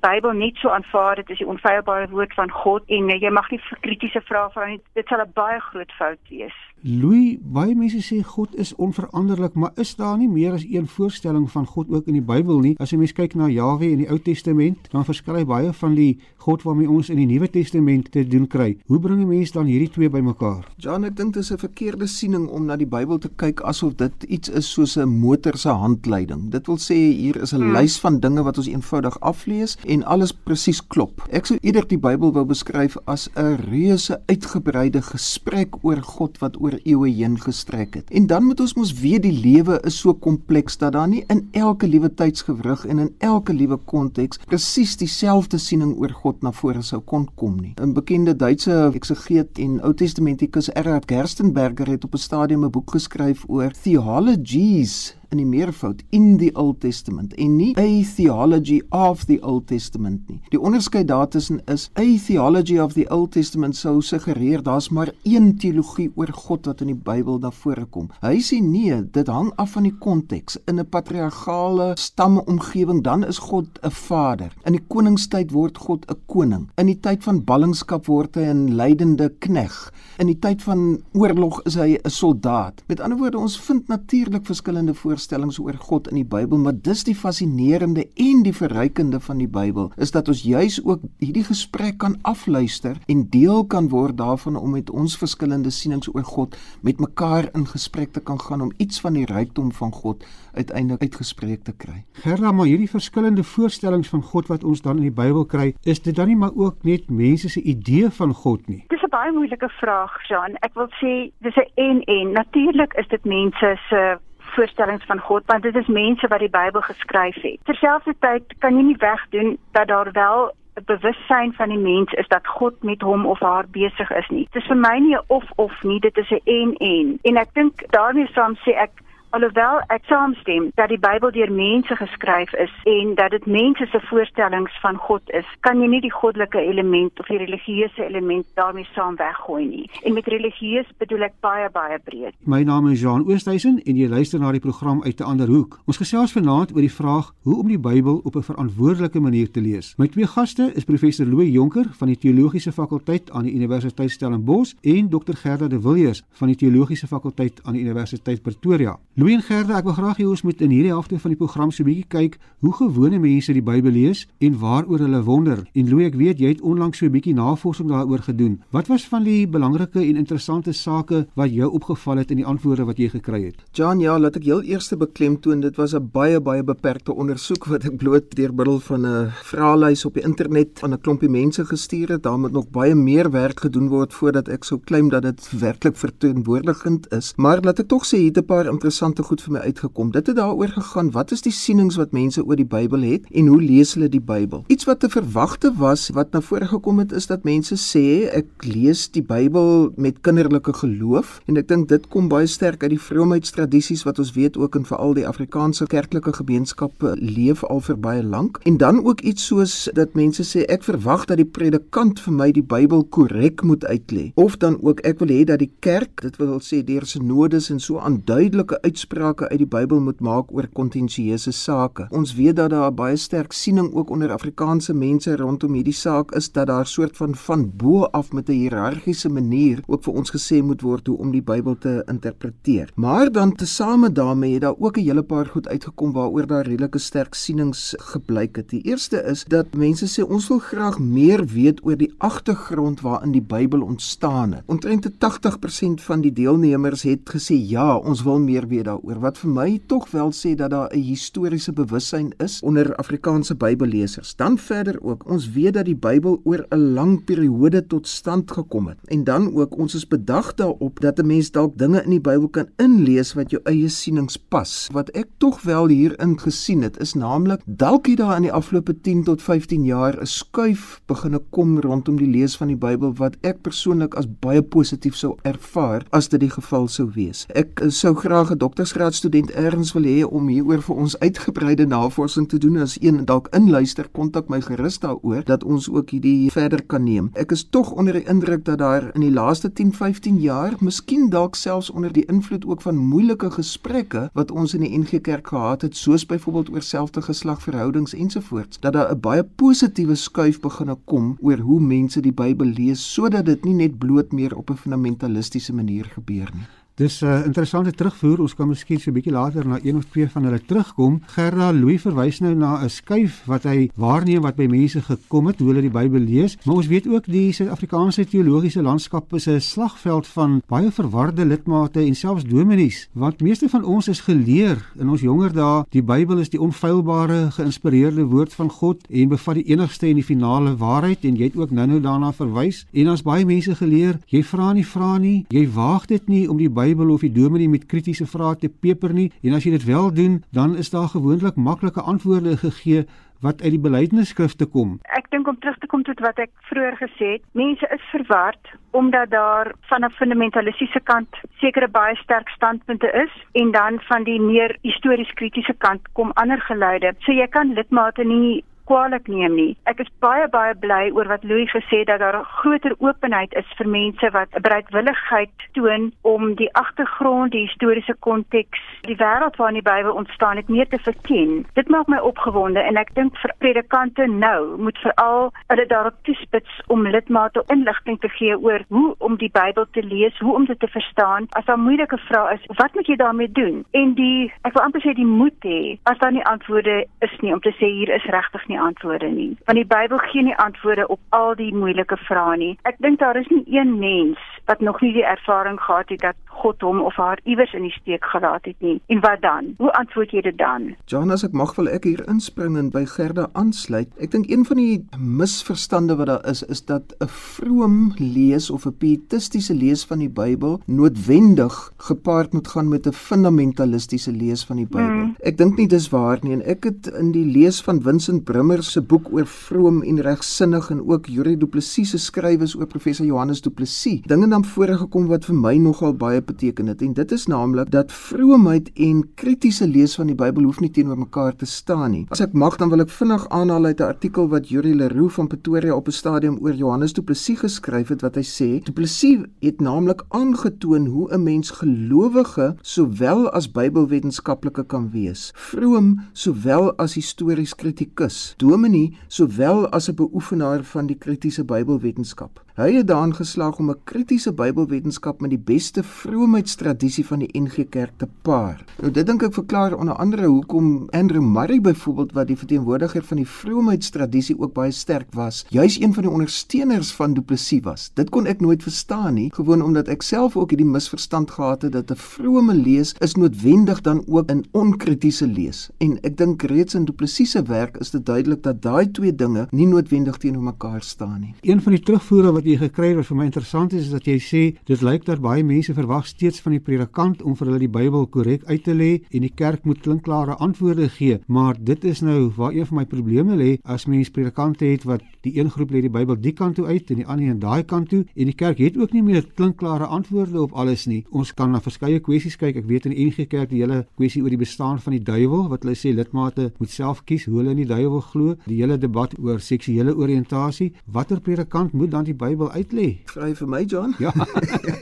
Bybel 0.00 0.36
net 0.36 0.60
so 0.60 0.68
aanvaar, 0.74 1.22
dit 1.22 1.30
is 1.30 1.40
die 1.42 1.48
onfeilbare 1.48 2.10
woord 2.12 2.34
van 2.36 2.52
God 2.52 2.92
en 2.92 3.10
jy 3.14 3.32
mag 3.32 3.50
nie 3.50 3.60
kritiese 3.86 4.20
vrae 4.28 4.50
vra 4.54 4.68
nie. 4.68 4.80
Dit 4.94 5.08
sal 5.08 5.24
'n 5.24 5.32
baie 5.34 5.60
groot 5.70 5.92
fout 5.98 6.20
wees. 6.28 6.56
Louis, 6.84 7.38
baie 7.40 7.72
mense 7.72 7.96
sê 8.04 8.18
God 8.20 8.52
is 8.60 8.74
onveranderlik, 8.76 9.54
maar 9.56 9.70
is 9.80 9.94
daar 9.96 10.18
nie 10.20 10.28
meer 10.28 10.52
as 10.52 10.66
een 10.68 10.84
voorstelling 10.84 11.46
van 11.48 11.64
God 11.64 11.88
ook 11.88 12.10
in 12.12 12.18
die 12.18 12.26
Bybel 12.28 12.58
nie? 12.60 12.72
As 12.76 12.90
jy 12.92 12.98
mens 13.00 13.14
kyk 13.16 13.32
na 13.40 13.46
Jahwe 13.48 13.88
in 13.88 14.02
die 14.02 14.08
Ou 14.12 14.18
Testament, 14.20 14.90
dan 14.92 15.06
verskry 15.08 15.46
baie 15.48 15.70
van 15.72 15.94
die 15.96 16.18
God 16.44 16.66
waarmee 16.68 16.90
ons 16.92 17.08
in 17.08 17.22
die 17.22 17.26
Nuwe 17.30 17.48
Testament 17.48 18.10
te 18.12 18.20
doen 18.28 18.44
kry. 18.52 18.74
Hoe 18.92 18.98
bring 19.00 19.22
'n 19.22 19.28
mens 19.28 19.52
dan 19.52 19.64
hierdie 19.64 19.88
twee 19.88 20.10
bymekaar? 20.10 20.68
John, 20.76 21.04
ek 21.04 21.16
dink 21.16 21.32
dit 21.32 21.42
is 21.42 21.52
'n 21.52 21.56
verkeerde 21.56 22.06
siening 22.06 22.48
om 22.48 22.66
na 22.66 22.76
die 22.76 22.86
Bybel 22.86 23.18
te 23.18 23.30
kyk 23.34 23.60
asof 23.64 23.96
dit 23.96 24.24
iets 24.28 24.50
is 24.50 24.70
soos 24.70 24.98
'n 24.98 25.08
motor 25.08 25.56
se 25.56 25.70
handleiding. 25.70 26.50
Dit 26.50 26.66
wil 26.66 26.76
sê 26.76 26.96
hier 27.16 27.40
is 27.40 27.54
'n 27.54 27.62
hmm. 27.62 27.72
lys 27.72 27.98
van 27.98 28.20
dinge 28.20 28.42
wat 28.42 28.58
ons 28.58 28.68
eenvoudig 28.68 29.20
aflees 29.20 29.78
en 29.86 30.04
alles 30.04 30.32
presies 30.32 30.86
klop. 30.86 31.22
Ek 31.30 31.46
sou 31.46 31.56
eerder 31.62 31.88
die 31.88 31.98
Bybel 31.98 32.32
wou 32.32 32.44
beskryf 32.44 32.98
as 33.06 33.30
'n 33.36 33.56
reuse 33.70 34.20
uitgebreide 34.26 35.00
gesprek 35.00 35.82
oor 35.82 36.02
God 36.02 36.38
wat 36.40 36.60
oor 36.60 36.73
oor 36.74 36.80
eeue 36.84 37.12
heen 37.14 37.38
gestrek 37.40 37.94
het. 37.94 38.10
En 38.10 38.26
dan 38.26 38.44
moet 38.44 38.60
ons 38.60 38.74
mos 38.74 38.92
weet 38.98 39.22
die 39.22 39.32
lewe 39.32 39.78
is 39.86 39.98
so 40.02 40.14
kompleks 40.14 40.78
dat 40.80 40.94
daar 40.94 41.08
nie 41.08 41.24
in 41.28 41.46
elke 41.52 41.88
liewe 41.88 42.10
tydsgewrig 42.14 42.84
en 42.86 42.98
in 42.98 43.12
elke 43.18 43.54
liewe 43.54 43.78
konteks 43.90 44.40
presies 44.48 44.96
dieselfde 45.00 45.58
siening 45.58 45.94
oor 45.98 46.14
God 46.22 46.42
na 46.42 46.52
vore 46.52 46.82
sou 46.82 47.00
kon 47.00 47.28
kom 47.34 47.56
nie. 47.60 47.74
'n 47.80 47.94
Bekende 47.94 48.36
Duitse 48.36 48.90
eksegeet 48.94 49.58
en 49.58 49.80
Ou 49.82 49.94
Testamentikus 49.94 50.70
Erhard 50.72 51.08
Gerstenberger 51.10 51.86
het 51.86 52.04
op 52.04 52.14
'n 52.14 52.18
stadium 52.18 52.64
'n 52.64 52.70
boek 52.70 52.90
geskryf 52.90 53.44
oor 53.48 53.70
theologies 53.82 55.14
in 55.34 55.42
die 55.42 55.48
meervoud 55.50 56.02
in 56.14 56.36
die 56.38 56.52
Old 56.54 56.80
Testament 56.84 57.34
en 57.40 57.56
nie 57.58 57.72
a 57.80 57.86
theology 58.14 58.78
of 58.94 59.24
the 59.26 59.40
Old 59.42 59.66
Testament 59.66 60.28
nie. 60.30 60.38
Die 60.52 60.60
onderskeid 60.60 61.08
daartussen 61.10 61.60
is 61.70 61.88
a 61.98 62.06
theology 62.26 62.78
of 62.78 62.94
the 62.94 63.06
Old 63.10 63.32
Testament 63.34 63.76
sou 63.76 63.96
suggereer 64.02 64.62
daar's 64.62 64.90
maar 64.94 65.10
een 65.26 65.56
teologie 65.58 66.10
oor 66.14 66.30
God 66.46 66.68
wat 66.70 66.84
in 66.84 66.92
die 66.92 67.00
Bybel 67.08 67.40
daar 67.42 67.54
voorkom. 67.54 68.10
Hy 68.22 68.38
sê 68.44 68.60
nee, 68.62 69.00
dit 69.14 69.30
hang 69.30 69.50
af 69.60 69.74
van 69.74 69.88
die 69.88 69.94
konteks. 69.98 70.58
In 70.70 70.78
'n 70.78 70.86
patriargale 70.86 71.92
stamomgewing 71.98 73.02
dan 73.02 73.24
is 73.24 73.38
God 73.38 73.66
'n 73.82 73.90
vader. 73.90 74.52
In 74.64 74.72
die 74.72 74.84
koningstyd 74.88 75.50
word 75.50 75.78
God 75.78 76.06
'n 76.10 76.20
koning. 76.26 76.68
In 76.76 76.86
die 76.86 77.00
tyd 77.00 77.22
van 77.22 77.44
ballingskap 77.44 78.06
word 78.06 78.34
hy 78.36 78.46
'n 78.52 78.76
lydende 78.76 79.32
knegg. 79.38 79.92
In 80.18 80.26
die 80.26 80.38
tyd 80.38 80.62
van 80.62 81.02
oorlog 81.12 81.62
is 81.64 81.74
hy 81.74 81.98
'n 81.98 82.10
soldaat. 82.10 82.82
Met 82.86 83.00
ander 83.00 83.18
woorde, 83.18 83.38
ons 83.38 83.60
vind 83.60 83.88
natuurlik 83.88 84.46
verskillende 84.46 84.94
voorstellings 84.94 85.23
voorstellings 85.24 85.58
oor 85.58 85.76
God 85.80 86.08
in 86.10 86.18
die 86.18 86.28
Bybel, 86.28 86.58
maar 86.60 86.74
dis 86.76 87.04
die 87.06 87.14
fascinerende 87.16 88.04
en 88.20 88.42
die 88.44 88.52
verrykende 88.52 89.20
van 89.24 89.38
die 89.40 89.48
Bybel, 89.48 89.90
is 89.96 90.12
dat 90.12 90.28
ons 90.28 90.42
juis 90.44 90.76
ook 90.84 91.00
hierdie 91.18 91.46
gesprek 91.46 91.96
kan 92.02 92.18
afluister 92.28 92.98
en 93.08 93.24
deel 93.32 93.64
kan 93.64 93.88
word 93.88 94.18
daarvan 94.18 94.56
om 94.56 94.74
met 94.76 94.90
ons 94.90 95.16
verskillende 95.16 95.72
sienings 95.72 96.10
oor 96.12 96.26
God 96.28 96.58
met 96.82 97.00
mekaar 97.00 97.48
in 97.54 97.64
gesprek 97.66 98.12
te 98.12 98.20
kan 98.20 98.40
gaan 98.40 98.60
om 98.60 98.72
iets 98.76 99.00
van 99.00 99.16
die 99.16 99.24
rykdom 99.24 99.72
van 99.72 99.92
God 99.92 100.26
uiteindelik 100.52 101.08
uitgespreek 101.08 101.64
te 101.64 101.72
kry. 101.72 102.04
Gerda, 102.20 102.52
maar 102.52 102.68
hierdie 102.68 102.90
verskillende 102.90 103.44
voorstellings 103.44 104.12
van 104.12 104.22
God 104.22 104.52
wat 104.52 104.64
ons 104.64 104.84
dan 104.84 105.00
in 105.00 105.08
die 105.08 105.14
Bybel 105.22 105.48
kry, 105.48 105.72
is 105.88 106.02
dit 106.04 106.14
dan 106.16 106.28
nie 106.28 106.36
maar 106.36 106.52
ook 106.52 106.84
net 106.84 107.08
mense 107.08 107.48
se 107.48 107.64
idee 107.64 108.12
van 108.20 108.36
God 108.44 108.68
nie? 108.68 108.84
Dis 108.92 109.02
'n 109.02 109.10
baie 109.10 109.32
moeilike 109.32 109.68
vraag, 109.80 110.12
Jean. 110.28 110.60
Ek 110.60 110.74
wil 110.74 110.88
sê 111.00 111.32
dis 111.40 111.56
'n 111.56 111.70
en 111.74 112.02
en. 112.04 112.32
Natuurlik 112.32 112.92
is 112.94 113.08
dit 113.08 113.24
mense 113.24 113.78
se 113.88 114.18
voorstellings 114.54 115.04
van 115.04 115.20
God 115.20 115.42
want 115.46 115.62
dit 115.62 115.76
is 115.76 115.86
mense 115.86 116.28
wat 116.28 116.42
die 116.42 116.50
Bybel 116.50 116.80
geskryf 116.80 117.40
het. 117.42 117.58
Terselfdertyd 117.70 118.54
kan 118.58 118.76
jy 118.76 118.82
nie 118.82 119.00
wegdoen 119.02 119.56
dat 119.72 119.88
daar 119.88 120.12
wel 120.12 120.52
'n 120.74 120.84
bewussyn 120.84 121.52
van 121.52 121.68
die 121.68 121.78
mens 121.78 122.12
is 122.12 122.28
dat 122.28 122.46
God 122.46 122.82
met 122.82 123.00
hom 123.00 123.26
of 123.26 123.40
haar 123.40 123.64
besig 123.70 124.10
is 124.10 124.28
nie. 124.28 124.46
Dit 124.50 124.62
is 124.62 124.68
vir 124.68 124.76
my 124.76 124.98
nie 124.98 125.16
'n 125.16 125.24
of 125.26 125.44
of 125.56 125.82
nie, 125.82 126.00
dit 126.00 126.16
is 126.16 126.30
'n 126.30 126.40
en 126.44 126.74
en. 126.76 127.18
En 127.22 127.36
ek 127.36 127.54
dink 127.54 127.84
daarmee 127.90 128.26
saam 128.26 128.56
sê 128.56 128.70
ek 128.74 128.90
Alhoewel 129.34 129.80
ek 129.90 130.04
saamstem 130.06 130.68
dat 130.78 130.92
die 130.92 130.98
Bybel 131.02 131.32
deur 131.34 131.50
mense 131.50 131.96
geskryf 131.98 132.52
is 132.64 132.70
en 132.86 133.16
dat 133.18 133.32
dit 133.34 133.46
mense 133.50 133.86
se 133.90 133.98
voorstellings 134.06 134.74
van 134.82 134.94
God 135.06 135.30
is, 135.34 135.48
kan 135.66 135.80
jy 135.82 135.88
nie 135.90 135.98
die 136.04 136.12
goddelike 136.14 136.60
element 136.62 137.18
of 137.18 137.26
die 137.26 137.40
religieuse 137.40 138.04
element 138.04 138.46
daarmee 138.54 138.86
saam 138.94 139.16
weggooi 139.18 139.64
nie. 139.66 139.88
En 140.06 140.14
met 140.14 140.28
religieus 140.30 140.86
bedoel 141.02 141.26
ek 141.26 141.34
baie 141.42 141.66
baie 141.74 141.98
breed. 142.06 142.36
My 142.46 142.60
naam 142.62 142.86
is 142.92 143.02
Jean 143.02 143.24
Oosthuizen 143.26 143.80
en 143.82 143.98
jy 143.98 144.06
luister 144.12 144.38
na 144.38 144.52
die 144.54 144.62
program 144.62 145.02
uit 145.02 145.18
'n 145.18 145.26
ander 145.32 145.50
hoek. 145.50 145.80
Ons 145.90 145.98
gesels 145.98 146.36
vanaand 146.36 146.70
oor 146.70 146.86
die 146.86 146.98
vraag 147.00 147.32
hoe 147.42 147.58
om 147.58 147.74
die 147.74 147.80
Bybel 147.88 148.20
op 148.22 148.36
'n 148.36 148.46
verantwoordelike 148.50 149.20
manier 149.20 149.50
te 149.50 149.60
lees. 149.60 149.94
My 149.98 150.06
twee 150.06 150.26
gaste 150.26 150.70
is 150.74 150.84
professor 150.84 151.26
Louw 151.26 151.42
Jonker 151.42 151.86
van 151.90 152.06
die 152.08 152.18
Teologiese 152.18 152.72
Fakulteit 152.72 153.32
aan 153.32 153.42
die 153.42 153.54
Universiteit 153.54 154.10
Stellenbosch 154.10 154.74
en 154.82 155.08
Dr 155.08 155.34
Gerda 155.34 155.66
de 155.66 155.80
Villiers 155.80 156.22
van 156.30 156.46
die 156.46 156.56
Teologiese 156.56 157.06
Fakulteit 157.06 157.60
aan 157.64 157.72
die 157.72 157.82
Universiteit 157.82 158.42
Pretoria. 158.42 158.96
Louis 159.24 159.38
en 159.38 159.42
Gerda, 159.42 159.78
ek 159.80 159.86
wil 159.88 159.94
graag 159.96 160.18
hê 160.20 160.24
ons 160.28 160.42
moet 160.44 160.58
in 160.60 160.72
hierdie 160.74 160.90
helfte 160.92 161.16
van 161.16 161.32
die 161.32 161.38
program 161.40 161.70
so 161.72 161.80
'n 161.80 161.86
bietjie 161.86 162.08
kyk 162.12 162.34
hoe 162.60 162.72
gewone 162.76 163.18
mense 163.18 163.54
die 163.56 163.62
Bybel 163.64 163.94
lees 163.96 164.26
en 164.38 164.58
waaroor 164.60 165.00
hulle 165.00 165.22
wonder. 165.24 165.64
En 165.72 165.88
Louis, 165.88 166.08
ek 166.08 166.18
weet 166.20 166.38
jy 166.38 166.48
het 166.52 166.60
onlangs 166.60 166.98
so 166.98 167.06
'n 167.06 167.12
bietjie 167.12 167.32
navorsing 167.32 167.88
daaroor 167.88 168.18
gedoen. 168.18 168.60
Wat 168.70 168.86
was 168.88 169.08
van 169.08 169.24
die 169.24 169.46
belangrike 169.48 169.98
en 170.00 170.16
interessante 170.16 170.72
sake 170.72 171.26
wat 171.36 171.54
jou 171.54 171.72
opgeval 171.72 172.16
het 172.18 172.30
in 172.30 172.36
die 172.36 172.44
antwoorde 172.44 172.84
wat 172.84 172.98
jy 172.98 173.08
gekry 173.08 173.44
het? 173.44 173.56
John, 173.72 174.00
ja, 174.00 174.18
laat 174.18 174.36
ek 174.36 174.44
heel 174.44 174.62
eers 174.62 174.92
beklemtoon 174.92 175.60
dit 175.60 175.76
was 175.76 175.94
'n 175.94 176.10
baie 176.12 176.40
baie 176.40 176.62
beperkte 176.62 177.14
ondersoek 177.14 177.64
wat 177.72 177.84
ek 177.84 177.96
bloot 177.96 178.36
deur 178.36 178.52
middel 178.52 178.78
van 178.78 179.06
'n 179.06 179.30
vraelys 179.42 180.04
op 180.04 180.14
die 180.14 180.24
internet 180.24 180.82
aan 180.82 180.92
'n 180.92 181.00
klompie 181.00 181.30
mense 181.30 181.64
gestuur 181.64 182.08
het. 182.08 182.22
Daar 182.22 182.38
moet 182.38 182.52
nog 182.52 182.70
baie 182.70 182.94
meer 182.94 183.30
werk 183.30 183.60
gedoen 183.60 183.88
word 183.88 184.12
voordat 184.12 184.48
ek 184.48 184.64
sou 184.64 184.78
claim 184.84 185.08
dat 185.08 185.22
dit 185.22 185.50
werklik 185.58 185.96
verteenwoordigend 185.96 187.10
is. 187.12 187.32
Maar 187.36 187.62
laat 187.62 187.78
ek 187.78 187.88
tog 187.88 188.04
sê 188.04 188.18
hier 188.18 188.32
'n 188.36 188.44
paar 188.44 188.66
interessante 188.66 189.13
interessante 189.14 189.22
goed 189.24 189.42
vir 189.42 189.52
my 189.54 189.60
uitgekom. 189.68 190.10
Dit 190.12 190.26
het 190.26 190.36
daaroor 190.36 190.68
gegaan 190.68 191.10
wat 191.12 191.32
is 191.32 191.42
die 191.42 191.52
sienings 191.52 191.96
wat 191.96 192.12
mense 192.12 192.42
oor 192.42 192.56
die 192.56 192.66
Bybel 192.66 193.02
het 193.02 193.24
en 193.32 193.46
hoe 193.46 193.60
lees 193.60 193.94
hulle 193.94 194.08
die 194.08 194.20
Bybel? 194.20 194.64
Iets 194.68 194.84
wat 194.84 195.00
te 195.00 195.08
verwagte 195.08 195.72
was 195.78 196.10
wat 196.14 196.32
na 196.32 196.40
vore 196.40 196.66
gekom 196.66 196.98
het 196.98 197.12
is 197.12 197.26
dat 197.26 197.44
mense 197.44 197.76
sê 197.76 198.28
ek 198.34 198.46
lees 198.64 199.08
die 199.10 199.22
Bybel 199.22 199.92
met 199.96 200.20
kinderlike 200.22 200.74
geloof 200.80 201.40
en 201.46 201.56
ek 201.56 201.68
dink 201.68 201.88
dit 201.88 202.08
kom 202.08 202.28
baie 202.28 202.46
sterk 202.46 202.82
uit 202.82 202.94
die 202.94 203.00
vroomheidstradisies 203.00 204.04
wat 204.04 204.18
ons 204.18 204.34
weet 204.34 204.56
ook 204.56 204.76
in 204.76 204.86
veral 204.88 205.14
die 205.14 205.26
Afrikaanse 205.26 205.86
kerklike 205.86 206.34
gemeenskappe 206.34 207.14
leef 207.20 207.64
al 207.64 207.80
vir 207.84 207.98
baie 207.98 208.22
lank. 208.22 208.60
En 208.64 208.78
dan 208.78 209.02
ook 209.04 209.20
iets 209.20 209.46
soos 209.46 209.88
dat 209.94 210.14
mense 210.14 210.44
sê 210.44 210.64
ek 210.68 210.86
verwag 210.86 211.26
dat 211.30 211.38
die 211.40 211.48
predikant 211.48 212.20
vir 212.24 212.34
my 212.34 212.50
die 212.52 212.64
Bybel 212.64 213.04
korrek 213.04 213.62
moet 213.62 213.84
uitlê 213.84 214.30
of 214.34 214.58
dan 214.58 214.78
ook 214.82 215.04
ek 215.06 215.20
wil 215.22 215.30
hê 215.30 215.42
dat 215.48 215.62
die 215.62 215.70
kerk, 215.84 216.22
dit 216.24 216.38
wil 216.40 216.58
sê 216.64 216.82
deur 216.84 217.06
synodes 217.06 217.70
en 217.70 217.80
so 217.80 218.00
aanduidelike 218.02 218.80
uitsprake 218.82 219.03
uitsprake 219.04 219.48
uit 219.48 219.60
die 219.60 219.68
Bybel 219.68 220.00
moet 220.00 220.20
maak 220.24 220.52
oor 220.54 220.66
kontensieuse 220.72 221.52
sake. 221.52 222.06
Ons 222.14 222.34
weet 222.38 222.56
dat 222.56 222.70
daar 222.72 222.92
baie 222.94 223.16
sterk 223.20 223.52
siening 223.52 223.90
ook 223.92 224.10
onder 224.10 224.32
Afrikaanse 224.32 224.94
mense 224.94 225.36
rondom 225.36 225.74
hierdie 225.76 225.94
saak 225.94 226.32
is 226.34 226.50
dat 226.52 226.66
daar 226.66 226.84
'n 226.84 226.94
soort 226.94 227.16
van 227.16 227.34
van 227.34 227.70
bo 227.76 228.04
af 228.04 228.32
met 228.32 228.48
'n 228.48 228.52
hiërargiese 228.52 229.28
manier 229.28 229.82
ook 229.86 230.04
vir 230.04 230.14
ons 230.14 230.30
gesê 230.30 230.62
moet 230.62 230.80
word 230.80 231.06
hoe 231.06 231.18
om 231.18 231.30
die 231.30 231.42
Bybel 231.42 231.76
te 231.78 232.02
interpreteer. 232.06 232.90
Maar 232.94 233.32
dan 233.32 233.52
tesame 233.52 234.12
daarmee 234.12 234.52
het 234.52 234.62
daar 234.62 234.78
ook 234.78 234.96
'n 234.96 235.00
hele 235.00 235.22
paar 235.22 235.46
goed 235.46 235.68
uitgekom 235.68 236.12
waaroor 236.12 236.46
daar 236.46 236.66
redelike 236.66 236.98
sterk 236.98 237.34
sienings 237.34 237.94
gebleik 237.98 238.56
het. 238.56 238.68
Die 238.70 238.82
eerste 238.82 239.22
is 239.22 239.44
dat 239.44 239.74
mense 239.74 240.06
sê 240.06 240.24
ons 240.28 240.48
wil 240.48 240.58
graag 240.58 240.98
meer 240.98 241.44
weet 241.46 241.80
oor 241.84 241.96
die 241.96 242.14
agtergrond 242.18 243.00
waarin 243.00 243.32
die 243.32 243.42
Bybel 243.42 243.82
ontstaan 243.82 244.52
het. 244.52 244.62
Omtrent 244.66 245.10
80% 245.18 246.02
van 246.02 246.20
die 246.20 246.32
deelnemers 246.32 247.02
het 247.02 247.30
gesê 247.30 247.54
ja, 247.68 247.96
ons 247.96 248.22
wil 248.22 248.38
meer 248.38 248.68
weet 248.68 248.83
daaroor 248.84 249.20
wat 249.20 249.38
vir 249.38 249.50
my 249.50 249.80
tog 249.86 250.10
wel 250.12 250.32
sê 250.32 250.54
dat 250.54 250.70
daar 250.70 250.92
'n 250.92 251.00
historiese 251.00 251.72
bewussyn 251.72 252.32
is 252.38 252.60
onder 252.62 252.94
Afrikaanse 252.96 253.54
Bybellesers. 253.54 254.36
Dan 254.36 254.58
verder 254.58 255.02
ook, 255.02 255.30
ons 255.30 255.50
weet 255.50 255.74
dat 255.74 255.84
die 255.84 255.96
Bybel 255.96 256.40
oor 256.44 256.66
'n 256.70 256.92
lang 256.94 257.24
periode 257.24 257.86
tot 257.86 258.08
stand 258.08 258.50
gekom 258.50 258.86
het. 258.86 258.98
En 259.04 259.24
dan 259.24 259.54
ook 259.54 259.78
ons 259.78 259.94
is 259.94 260.08
bedag 260.08 260.54
daarop 260.54 261.00
dat 261.00 261.18
'n 261.18 261.26
mens 261.26 261.50
dalk 261.50 261.78
dinge 261.78 262.02
in 262.02 262.10
die 262.10 262.20
Bybel 262.20 262.48
kan 262.48 262.68
inlees 262.76 263.32
wat 263.32 263.50
jou 263.50 263.62
eie 263.64 263.88
sienings 263.88 264.36
pas. 264.36 264.88
Wat 264.92 265.08
ek 265.10 265.28
tog 265.38 265.62
wel 265.62 265.86
hierin 265.86 266.38
gesien 266.40 266.82
het, 266.82 267.00
is 267.00 267.14
naamlik 267.14 267.60
dalk 267.66 268.06
hier 268.06 268.16
daar 268.16 268.36
in 268.36 268.42
die 268.42 268.52
afgelope 268.52 269.00
10 269.00 269.24
tot 269.24 269.42
15 269.42 269.84
jaar 269.84 270.20
'n 270.20 270.26
skuif 270.26 271.00
begine 271.06 271.40
kom 271.50 271.80
rondom 271.80 272.16
die 272.16 272.28
lees 272.28 272.56
van 272.56 272.68
die 272.68 272.76
Bybel 272.76 273.14
wat 273.14 273.36
ek 273.40 273.62
persoonlik 273.62 274.14
as 274.14 274.26
baie 274.40 274.62
positief 274.62 275.16
sou 275.16 275.36
ervaar 275.42 276.04
as 276.10 276.28
dit 276.28 276.40
die 276.40 276.50
geval 276.50 276.88
sou 276.88 277.08
wees. 277.14 277.46
Ek 277.54 277.80
eh, 277.80 277.90
sou 277.90 278.14
graag 278.14 278.50
'n 278.50 278.58
doktorsgraad 278.74 279.14
student 279.14 279.50
erns 279.54 279.92
wil 279.94 280.02
hê 280.02 280.24
om 280.26 280.48
hieroor 280.50 280.80
vir 280.82 280.96
ons 281.02 281.12
uitgebreide 281.20 281.84
navorsing 281.86 282.48
te 282.50 282.58
doen 282.58 282.80
as 282.82 282.96
een 282.98 283.20
dalk 283.28 283.46
inluister 283.54 284.08
kontak 284.18 284.50
my 284.50 284.58
gerus 284.64 284.98
daaroor 284.98 285.44
dat 285.46 285.62
ons 285.62 285.86
ook 285.92 286.10
hierdie 286.10 286.50
verder 286.50 286.82
kan 286.82 287.06
neem. 287.06 287.28
Ek 287.38 287.54
is 287.54 287.62
tog 287.70 287.92
onder 287.94 288.18
die 288.18 288.24
indruk 288.26 288.64
dat 288.66 288.80
daar 288.82 289.06
in 289.14 289.22
die 289.22 289.30
laaste 289.30 289.70
10, 289.70 289.94
15 289.94 290.42
jaar, 290.42 290.74
miskien 290.82 291.30
dalk 291.30 291.54
selfs 291.54 291.92
onder 291.94 292.10
die 292.10 292.26
invloed 292.26 292.66
ook 292.66 292.82
van 292.82 292.98
moeilike 292.98 293.52
gesprekke 293.54 294.26
wat 294.34 294.50
ons 294.50 294.74
in 294.74 294.82
die 294.82 294.90
NG 294.98 295.22
Kerk 295.22 295.54
gehad 295.54 295.86
het, 295.86 295.94
soos 295.94 296.26
byvoorbeeld 296.26 296.74
oor 296.74 296.82
selfde 296.82 297.22
geslagverhoudings 297.22 298.18
ensovoorts, 298.18 298.82
dat 298.82 298.98
daar 298.98 299.14
'n 299.14 299.20
baie 299.20 299.44
positiewe 299.44 300.18
skuif 300.18 300.58
begine 300.60 300.98
kom 301.04 301.36
oor 301.40 301.58
hoe 301.58 301.80
mense 301.80 302.20
die 302.20 302.34
Bybel 302.34 302.74
lees 302.74 303.12
sodat 303.14 303.46
dit 303.46 303.64
nie 303.64 303.74
net 303.74 303.98
bloot 303.98 304.32
meer 304.32 304.56
op 304.56 304.70
'n 304.70 304.76
fundamentalistiese 304.76 305.72
manier 305.72 306.04
gebeur 306.04 306.50
nie. 306.54 306.83
Dis 306.96 307.20
'n 307.20 307.26
uh, 307.26 307.44
interessante 307.44 307.90
terugvoer. 307.90 308.40
Ons 308.40 308.54
kan 308.54 308.68
miskien 308.68 309.00
so 309.00 309.10
'n 309.10 309.14
bietjie 309.14 309.32
later 309.32 309.66
na 309.66 309.78
een 309.82 309.96
of 309.96 310.04
twee 310.04 310.30
van 310.30 310.44
hulle 310.44 310.60
terugkom. 310.64 311.22
Gerda 311.26 311.72
Louw 311.72 311.98
verwys 311.98 312.38
nou 312.38 312.54
na 312.54 312.84
'n 312.84 312.88
skuif 312.88 313.42
wat 313.46 313.62
hy 313.62 313.90
waarneem 313.96 314.42
wat 314.42 314.54
by 314.54 314.66
mense 314.66 315.02
gekom 315.02 315.46
het 315.46 315.58
hoe 315.58 315.68
hulle 315.68 315.80
die 315.80 315.90
Bybel 315.90 316.20
lees, 316.20 316.56
maar 316.64 316.74
ons 316.74 316.86
weet 316.86 317.06
ook 317.06 317.26
die 317.26 317.52
Suid-Afrikaanse 317.52 318.24
teologiese 318.24 318.82
landskap 318.82 319.34
is 319.34 319.48
'n 319.48 319.60
slagveld 319.60 320.26
van 320.26 320.62
baie 320.68 320.90
verwarde 320.90 321.44
lidmate 321.44 322.00
en 322.00 322.14
selfs 322.14 322.44
dominees, 322.44 323.08
want 323.12 323.40
meeste 323.40 323.68
van 323.68 323.84
ons 323.84 324.08
is 324.08 324.20
geleer 324.20 324.78
in 324.96 325.08
ons 325.08 325.20
jonger 325.20 325.52
dae 325.52 325.84
die 325.90 326.02
Bybel 326.02 326.38
is 326.38 326.48
die 326.48 326.60
onfeilbare, 326.60 327.50
geïnspireerde 327.50 328.24
woord 328.24 328.54
van 328.54 328.70
God 328.70 329.06
en 329.10 329.28
bevat 329.28 329.54
die 329.54 329.66
enigste 329.66 330.06
en 330.06 330.14
die 330.14 330.22
finale 330.22 330.76
waarheid 330.76 331.24
en 331.24 331.36
jy 331.36 331.44
het 331.44 331.56
ook 331.56 331.70
nou-nou 331.70 332.00
daarna 332.00 332.32
verwys. 332.32 332.86
En 332.92 333.10
ons 333.10 333.22
baie 333.22 333.44
mense 333.44 333.74
geleer, 333.74 334.20
jy 334.26 334.42
vra 334.42 334.72
nie 334.72 334.86
vra 334.86 335.18
nie, 335.18 335.44
jy 335.48 335.68
waag 335.68 336.06
dit 336.06 336.28
nie 336.28 336.48
om 336.48 336.56
die 336.56 336.68
Bybel 336.68 336.83
Bybel 336.84 337.10
of 337.14 337.22
die 337.24 337.32
dominee 337.32 337.68
met 337.72 337.86
kritiese 337.88 338.26
vrae 338.28 338.56
te 338.60 338.68
peper 338.68 339.12
nie 339.16 339.30
en 339.42 339.54
as 339.56 339.64
jy 339.64 339.70
dit 339.72 339.84
wel 339.88 340.10
doen, 340.12 340.40
dan 340.52 340.74
is 340.76 340.90
daar 340.92 341.08
gewoonlik 341.12 341.56
maklike 341.56 342.02
antwoorde 342.12 342.56
gegee 342.60 343.04
wat 343.44 343.62
uit 343.62 343.74
die 343.76 343.80
belydenisskrifte 343.86 344.66
kom. 344.74 344.98
Ek 345.18 345.30
dink 345.32 345.48
om 345.48 345.56
terug 345.60 345.78
te 345.80 345.88
kom 345.92 346.04
tot 346.04 346.20
wat 346.24 346.40
ek 346.44 346.52
vroeër 346.68 346.96
gesê 347.00 347.30
het, 347.36 347.44
mense 347.60 347.88
is 347.96 348.04
verward 348.10 348.72
omdat 349.00 349.32
daar 349.32 349.72
van 349.90 350.04
'n 350.04 350.16
fundamentalistiese 350.18 351.00
kant 351.12 351.40
sekere 351.62 351.88
baie 351.88 352.16
sterk 352.16 352.48
standpunte 352.56 353.08
is 353.24 353.32
en 353.52 353.72
dan 353.72 354.00
van 354.10 354.24
die 354.24 354.40
meer 354.40 354.76
histories 354.82 355.32
kritiese 355.40 355.74
kant 355.78 356.12
kom 356.12 356.30
ander 356.34 356.60
geluide. 356.60 357.14
So 357.24 357.32
jy 357.32 357.48
kan 357.48 357.74
lidmate 357.74 358.24
nie 358.24 358.64
kwaliek 358.88 359.28
neem 359.28 359.54
nie. 359.56 359.76
Ek 359.90 360.00
is 360.04 360.10
baie 360.24 360.48
baie 360.52 360.74
bly 360.80 361.10
oor 361.16 361.28
wat 361.30 361.44
Louis 361.44 361.70
gesê 361.72 362.02
het 362.02 362.10
dat 362.12 362.20
daar 362.20 362.38
'n 362.40 362.52
groter 362.60 362.94
openheid 362.98 363.52
is 363.54 363.68
vir 363.78 363.88
mense 363.88 364.30
wat 364.30 364.50
bereidwilligheid 364.62 365.52
toon 365.72 366.12
om 366.22 366.54
die 366.54 366.72
agtergrond, 366.74 367.52
die 367.52 367.66
historiese 367.66 368.14
konteks, 368.20 368.80
die 369.00 369.16
wêreld 369.16 369.56
waarin 369.56 369.80
die 369.80 369.90
Bybel 369.90 370.12
ontstaan 370.12 370.56
het 370.56 370.68
meer 370.68 370.88
te 370.88 370.98
verken. 370.98 371.66
Dit 371.74 371.88
maak 371.88 372.06
my 372.06 372.18
opgewonde 372.18 372.80
en 372.80 372.96
ek 372.96 373.14
dink 373.14 373.36
vir 373.38 373.54
predikante 373.58 374.26
nou 374.26 374.76
moet 374.76 374.98
veral 374.98 375.52
hulle 375.66 375.86
daarop 375.86 376.14
toespits 376.22 376.80
om 376.86 377.06
lidmate 377.06 377.64
inligting 377.66 378.20
te 378.20 378.28
gee 378.28 378.58
oor 378.58 378.80
hoe 378.88 379.14
om 379.18 379.36
die 379.36 379.50
Bybel 379.52 379.86
te 379.90 380.02
lees, 380.02 380.38
hoe 380.38 380.54
om 380.54 380.64
dit 380.64 380.80
te 380.80 380.88
verstaan. 380.88 381.46
As 381.50 381.64
daar 381.64 381.78
moeilike 381.78 382.18
vrae 382.18 382.54
is, 382.54 382.66
wat 382.76 382.94
moet 382.94 383.06
jy 383.06 383.16
daarmee 383.16 383.52
doen? 383.52 383.84
En 383.90 384.14
die 384.14 384.52
ek 384.62 384.72
wil 384.72 384.82
amper 384.82 385.00
sê 385.00 385.14
die 385.14 385.26
moed 385.26 385.58
hê 385.64 385.98
as 386.02 386.18
daar 386.18 386.32
nie 386.32 386.44
antwoorde 386.44 387.06
is 387.20 387.34
nie 387.40 387.52
om 387.52 387.60
te 387.60 387.74
sê 387.78 387.86
hier 387.86 388.14
is 388.14 388.24
regtig 388.24 388.66
nie 388.68 388.73
antwoorde 388.80 389.26
nie. 389.26 389.56
Want 389.64 389.78
die 389.78 389.86
Bybel 389.86 390.18
gee 390.18 390.42
nie 390.42 390.56
antwoorde 390.56 391.06
op 391.08 391.20
al 391.28 391.54
die 391.54 391.74
moeilike 391.74 392.16
vrae 392.16 392.56
nie. 392.56 392.78
Ek 392.82 392.96
dink 392.98 393.18
daar 393.18 393.36
is 393.36 393.48
nie 393.48 393.64
een 393.66 393.98
mens 393.98 394.38
wat 394.64 394.80
nog 394.80 395.00
nie 395.00 395.12
die 395.12 395.24
ervaring 395.24 395.80
gehad 395.80 396.08
het 396.08 396.20
dat 396.20 396.36
God 396.54 396.80
hom 396.80 397.00
of 397.02 397.16
haar 397.20 397.40
iewers 397.44 397.72
in 397.76 397.82
die 397.82 397.92
steek 397.92 398.24
gelaat 398.24 398.64
het 398.64 398.80
nie. 398.80 399.00
En 399.12 399.20
wat 399.20 399.42
dan? 399.42 399.74
Hoe 399.78 399.92
antwoord 399.92 400.30
jy 400.32 400.40
dit 400.46 400.56
dan? 400.58 400.94
Jonas, 401.10 401.44
ek 401.44 401.52
mag 401.52 401.74
wel 401.76 401.90
ek 401.92 402.06
hier 402.08 402.22
inspring 402.30 402.78
en 402.80 402.90
by 402.94 403.04
Gerda 403.10 403.48
aansluit. 403.52 404.08
Ek 404.22 404.32
dink 404.32 404.48
een 404.48 404.64
van 404.68 404.80
die 404.80 405.02
misverstande 405.18 406.16
wat 406.20 406.30
daar 406.30 406.46
is, 406.48 406.62
is 406.62 406.84
dat 406.88 407.14
'n 407.20 407.28
vroom 407.28 408.14
lees 408.18 408.70
of 408.70 408.86
'n 408.86 408.96
pietistiese 408.98 409.74
lees 409.74 410.04
van 410.04 410.18
die 410.18 410.30
Bybel 410.30 410.80
noodwendig 410.86 411.92
gepaard 411.98 412.52
moet 412.52 412.68
gaan 412.68 412.88
met 412.88 413.06
'n 413.06 413.12
fundamentalistiese 413.12 414.32
lees 414.32 414.64
van 414.64 414.76
die 414.76 414.86
Bybel. 414.86 415.24
Mm. 415.24 415.36
Ek 415.42 415.58
dink 415.58 415.76
nie 415.76 415.88
dis 415.88 416.08
waar 416.08 416.38
nie 416.42 416.52
en 416.52 416.62
ek 416.64 416.84
het 416.84 417.06
in 417.06 417.32
die 417.32 417.44
lees 417.44 417.82
van 417.82 418.02
Vincent 418.02 418.44
Brimmer 418.64 418.82
se 418.82 419.02
boek 419.04 419.26
oor 419.28 419.44
vroom 419.46 419.98
en 420.08 420.22
regsinnig 420.24 420.86
en 420.90 421.02
ook 421.04 421.26
Juri 421.28 421.52
Du 421.60 421.66
Plessis 421.68 422.14
se 422.14 422.18
skrywes 422.18 422.72
oor 422.78 422.86
professor 422.88 423.26
Johannes 423.26 423.60
Du 423.60 423.68
Plessis 423.68 424.22
dinge 424.24 424.46
dan 424.48 424.62
voorgekom 424.64 425.26
wat 425.28 425.44
vir 425.44 425.58
my 425.58 425.74
nogal 425.76 426.14
baie 426.16 426.40
beteken 426.40 426.88
het 426.88 427.02
en 427.04 427.12
dit 427.12 427.34
is 427.36 427.44
naamlik 427.52 427.90
dat 427.92 428.12
vroomheid 428.12 428.88
en 429.04 429.20
kritiese 429.36 429.84
lees 429.84 430.14
van 430.16 430.30
die 430.32 430.36
Bybel 430.38 430.64
hoef 430.64 430.80
nie 430.80 430.88
teenoor 430.88 431.18
mekaar 431.20 431.52
te 431.60 431.68
staan 431.68 432.14
nie. 432.14 432.22
As 432.32 432.40
ek 432.40 432.54
mag 432.56 432.78
dan 432.80 432.88
wil 432.88 433.04
ek 433.04 433.12
vinnig 433.12 433.44
aanhaal 433.50 433.90
uit 433.90 434.00
'n 434.00 434.08
artikel 434.14 434.48
wat 434.48 434.72
Yuri 434.72 434.94
Leroux 434.96 435.34
van 435.34 435.46
Pretoria 435.52 435.92
op 435.92 436.08
'n 436.08 436.16
stadium 436.22 436.56
oor 436.62 436.72
Johannes 436.72 437.12
Du 437.12 437.22
Plessis 437.22 437.60
geskryf 437.60 438.08
het 438.08 438.22
wat 438.22 438.40
hy 438.40 438.46
sê 438.48 438.80
Du 438.80 438.92
Plessis 438.92 439.44
het 439.60 439.80
naamlik 439.80 440.24
aangetoon 440.30 441.06
hoe 441.06 441.28
'n 441.34 441.42
mens 441.42 441.70
gelowige 441.70 442.76
sowel 442.80 443.50
as 443.50 443.68
Bybelwetenskaplike 443.68 444.84
kan 444.86 445.10
wees. 445.10 445.52
Vroom 445.54 446.20
sowel 446.32 446.96
as 446.96 447.14
histories 447.14 447.74
kritikus. 447.74 448.53
Dominee 448.56 449.16
sowel 449.28 449.88
as 449.88 450.08
'n 450.08 450.14
beoefenaar 450.14 450.82
van 450.82 451.06
die 451.06 451.18
kritiese 451.18 451.64
Bybelwetenskap. 451.64 452.63
Hy 452.74 452.88
het 452.90 453.06
daarin 453.06 453.34
geslaag 453.34 453.76
om 453.78 453.90
'n 453.90 454.02
kritiese 454.04 454.52
Bybelwetenskap 454.52 455.40
met 455.40 455.50
die 455.50 455.58
beste 455.64 456.02
vroomheidstradisie 456.02 457.26
van 457.26 457.38
die 457.38 457.60
NG 457.60 457.88
Kerk 457.88 458.12
te 458.16 458.26
paar. 458.42 458.84
Nou 459.00 459.10
dit 459.12 459.26
dink 459.26 459.42
ek 459.42 459.54
verklaar 459.54 459.94
onder 459.94 460.14
andere 460.14 460.46
hoekom 460.46 461.06
Andrew 461.10 461.42
Murray 461.42 461.80
byvoorbeeld 461.80 462.32
wat 462.32 462.46
die 462.46 462.56
verteenwoordiger 462.56 463.22
van 463.22 463.36
die 463.36 463.46
vroomheidstradisie 463.46 464.58
ook 464.58 464.72
baie 464.72 464.90
sterk 464.90 465.26
was, 465.34 465.66
juis 465.68 466.00
een 466.00 466.14
van 466.14 466.22
die 466.22 466.32
ondersteuners 466.32 467.12
van 467.12 467.34
Du 467.34 467.42
Plessis 467.42 467.80
was. 467.82 468.10
Dit 468.14 468.30
kon 468.30 468.46
ek 468.46 468.60
nooit 468.60 468.82
verstaan 468.82 469.34
nie, 469.34 469.52
gewoon 469.54 469.82
omdat 469.82 470.08
ek 470.08 470.22
self 470.22 470.56
ook 470.56 470.70
hierdie 470.70 470.90
misverstand 470.90 471.50
gehad 471.50 471.82
het 471.82 471.92
dat 471.92 472.10
'n 472.10 472.16
vrome 472.16 472.74
lees 472.74 473.14
is 473.18 473.34
noodwendig 473.34 474.00
dan 474.00 474.24
ook 474.26 474.50
'n 474.50 474.64
onkritiese 474.70 475.46
lees. 475.46 475.90
En 475.98 476.18
ek 476.22 476.36
dink 476.36 476.62
reeds 476.62 476.94
in 476.94 477.04
Du 477.04 477.12
Plessis 477.12 477.50
se 477.50 477.62
werk 477.62 477.96
is 477.96 478.10
dit 478.10 478.26
duidelik 478.26 478.62
dat 478.62 478.82
daai 478.82 479.10
twee 479.10 479.34
dinge 479.34 479.68
nie 479.70 479.86
noodwendig 479.86 480.36
teenoor 480.36 480.62
mekaar 480.62 481.02
staan 481.02 481.40
nie. 481.40 481.54
Een 481.60 481.82
van 481.82 481.92
die 481.92 482.02
terugvoere 482.02 482.52
wat 482.52 482.63
jy 482.66 482.76
gekry 482.80 483.10
het 483.12 483.18
wat 483.20 483.28
vir 483.30 483.38
my 483.38 483.46
interessant 483.48 483.92
is, 483.92 484.06
is 484.08 484.14
dat 484.14 484.26
jy 484.28 484.38
sê 484.42 484.62
dit 484.88 485.02
lyk 485.04 485.26
dat 485.28 485.42
baie 485.44 485.64
mense 485.64 485.94
verwag 485.94 486.26
steeds 486.26 486.62
van 486.64 486.76
die 486.76 486.82
predikant 486.82 487.42
om 487.42 487.56
vir 487.58 487.70
hulle 487.70 487.82
die 487.84 487.92
Bybel 487.92 488.26
korrek 488.26 488.64
uit 488.70 488.84
te 488.84 488.94
lê 488.94 489.10
en 489.30 489.44
die 489.46 489.52
kerk 489.52 489.84
moet 489.84 490.02
klinkklare 490.04 490.56
antwoorde 490.64 491.08
gee. 491.08 491.40
Maar 491.46 491.78
dit 491.78 492.04
is 492.04 492.22
nou 492.24 492.50
waar 492.56 492.72
een 492.72 492.86
van 492.86 493.02
my 493.02 493.06
probleme 493.10 493.56
lê 493.56 493.70
as 493.84 494.06
mens 494.06 494.32
predikante 494.34 494.86
het 494.88 495.04
wat 495.08 495.24
die 495.44 495.58
een 495.58 495.70
groep 495.70 495.92
lê 495.92 496.00
die 496.04 496.12
Bybel 496.12 496.40
die 496.40 496.54
kant 496.56 496.78
toe 496.78 496.86
uit 496.86 497.10
en 497.10 497.20
die 497.20 497.26
ander 497.26 497.52
aan 497.52 497.60
daai 497.60 497.84
kant 497.84 498.08
toe 498.10 498.24
en 498.24 498.48
die 498.50 498.56
kerk 498.56 498.80
het 498.80 498.96
ook 498.96 499.12
nie 499.12 499.22
meer 499.22 499.44
klinkklare 499.54 500.06
antwoorde 500.06 500.62
op 500.62 500.72
alles 500.72 501.06
nie. 501.06 501.24
Ons 501.30 501.52
kan 501.52 501.72
na 501.74 501.80
verskeie 501.84 502.20
kwessies 502.24 502.56
kyk. 502.60 502.78
Ek 502.80 502.88
weet 502.88 503.08
in 503.08 503.14
die 503.14 503.26
NG 503.28 503.46
Kerk 503.50 503.70
die 503.72 503.82
hele 503.82 504.04
kwessie 504.18 504.42
oor 504.42 504.52
die 504.52 504.60
bestaan 504.60 505.00
van 505.02 505.16
die 505.16 505.22
duiwel 505.24 505.68
wat 505.72 505.84
hulle 505.84 505.96
sê 505.98 506.14
lidmate 506.14 506.70
moet 506.78 506.92
self 506.92 507.24
kies 507.28 507.46
hoe 507.48 507.58
hulle 507.60 507.74
in 507.74 507.82
die 507.82 507.88
duiwel 507.90 508.22
glo. 508.30 508.54
Die 508.68 508.80
hele 508.80 508.98
debat 509.00 509.34
oor 509.40 509.60
seksuele 509.60 510.14
oriëntasie. 510.16 510.92
Watter 511.12 511.42
predikant 511.44 511.92
moet 511.92 512.12
dan 512.14 512.24
die 512.28 512.34
Bybel 512.34 512.53
Bybel 512.54 512.70
uitlê. 512.70 513.06
Vry 513.34 513.50
vir 513.58 513.66
my 513.66 513.82
John? 513.90 514.14
Ja. 514.22 514.30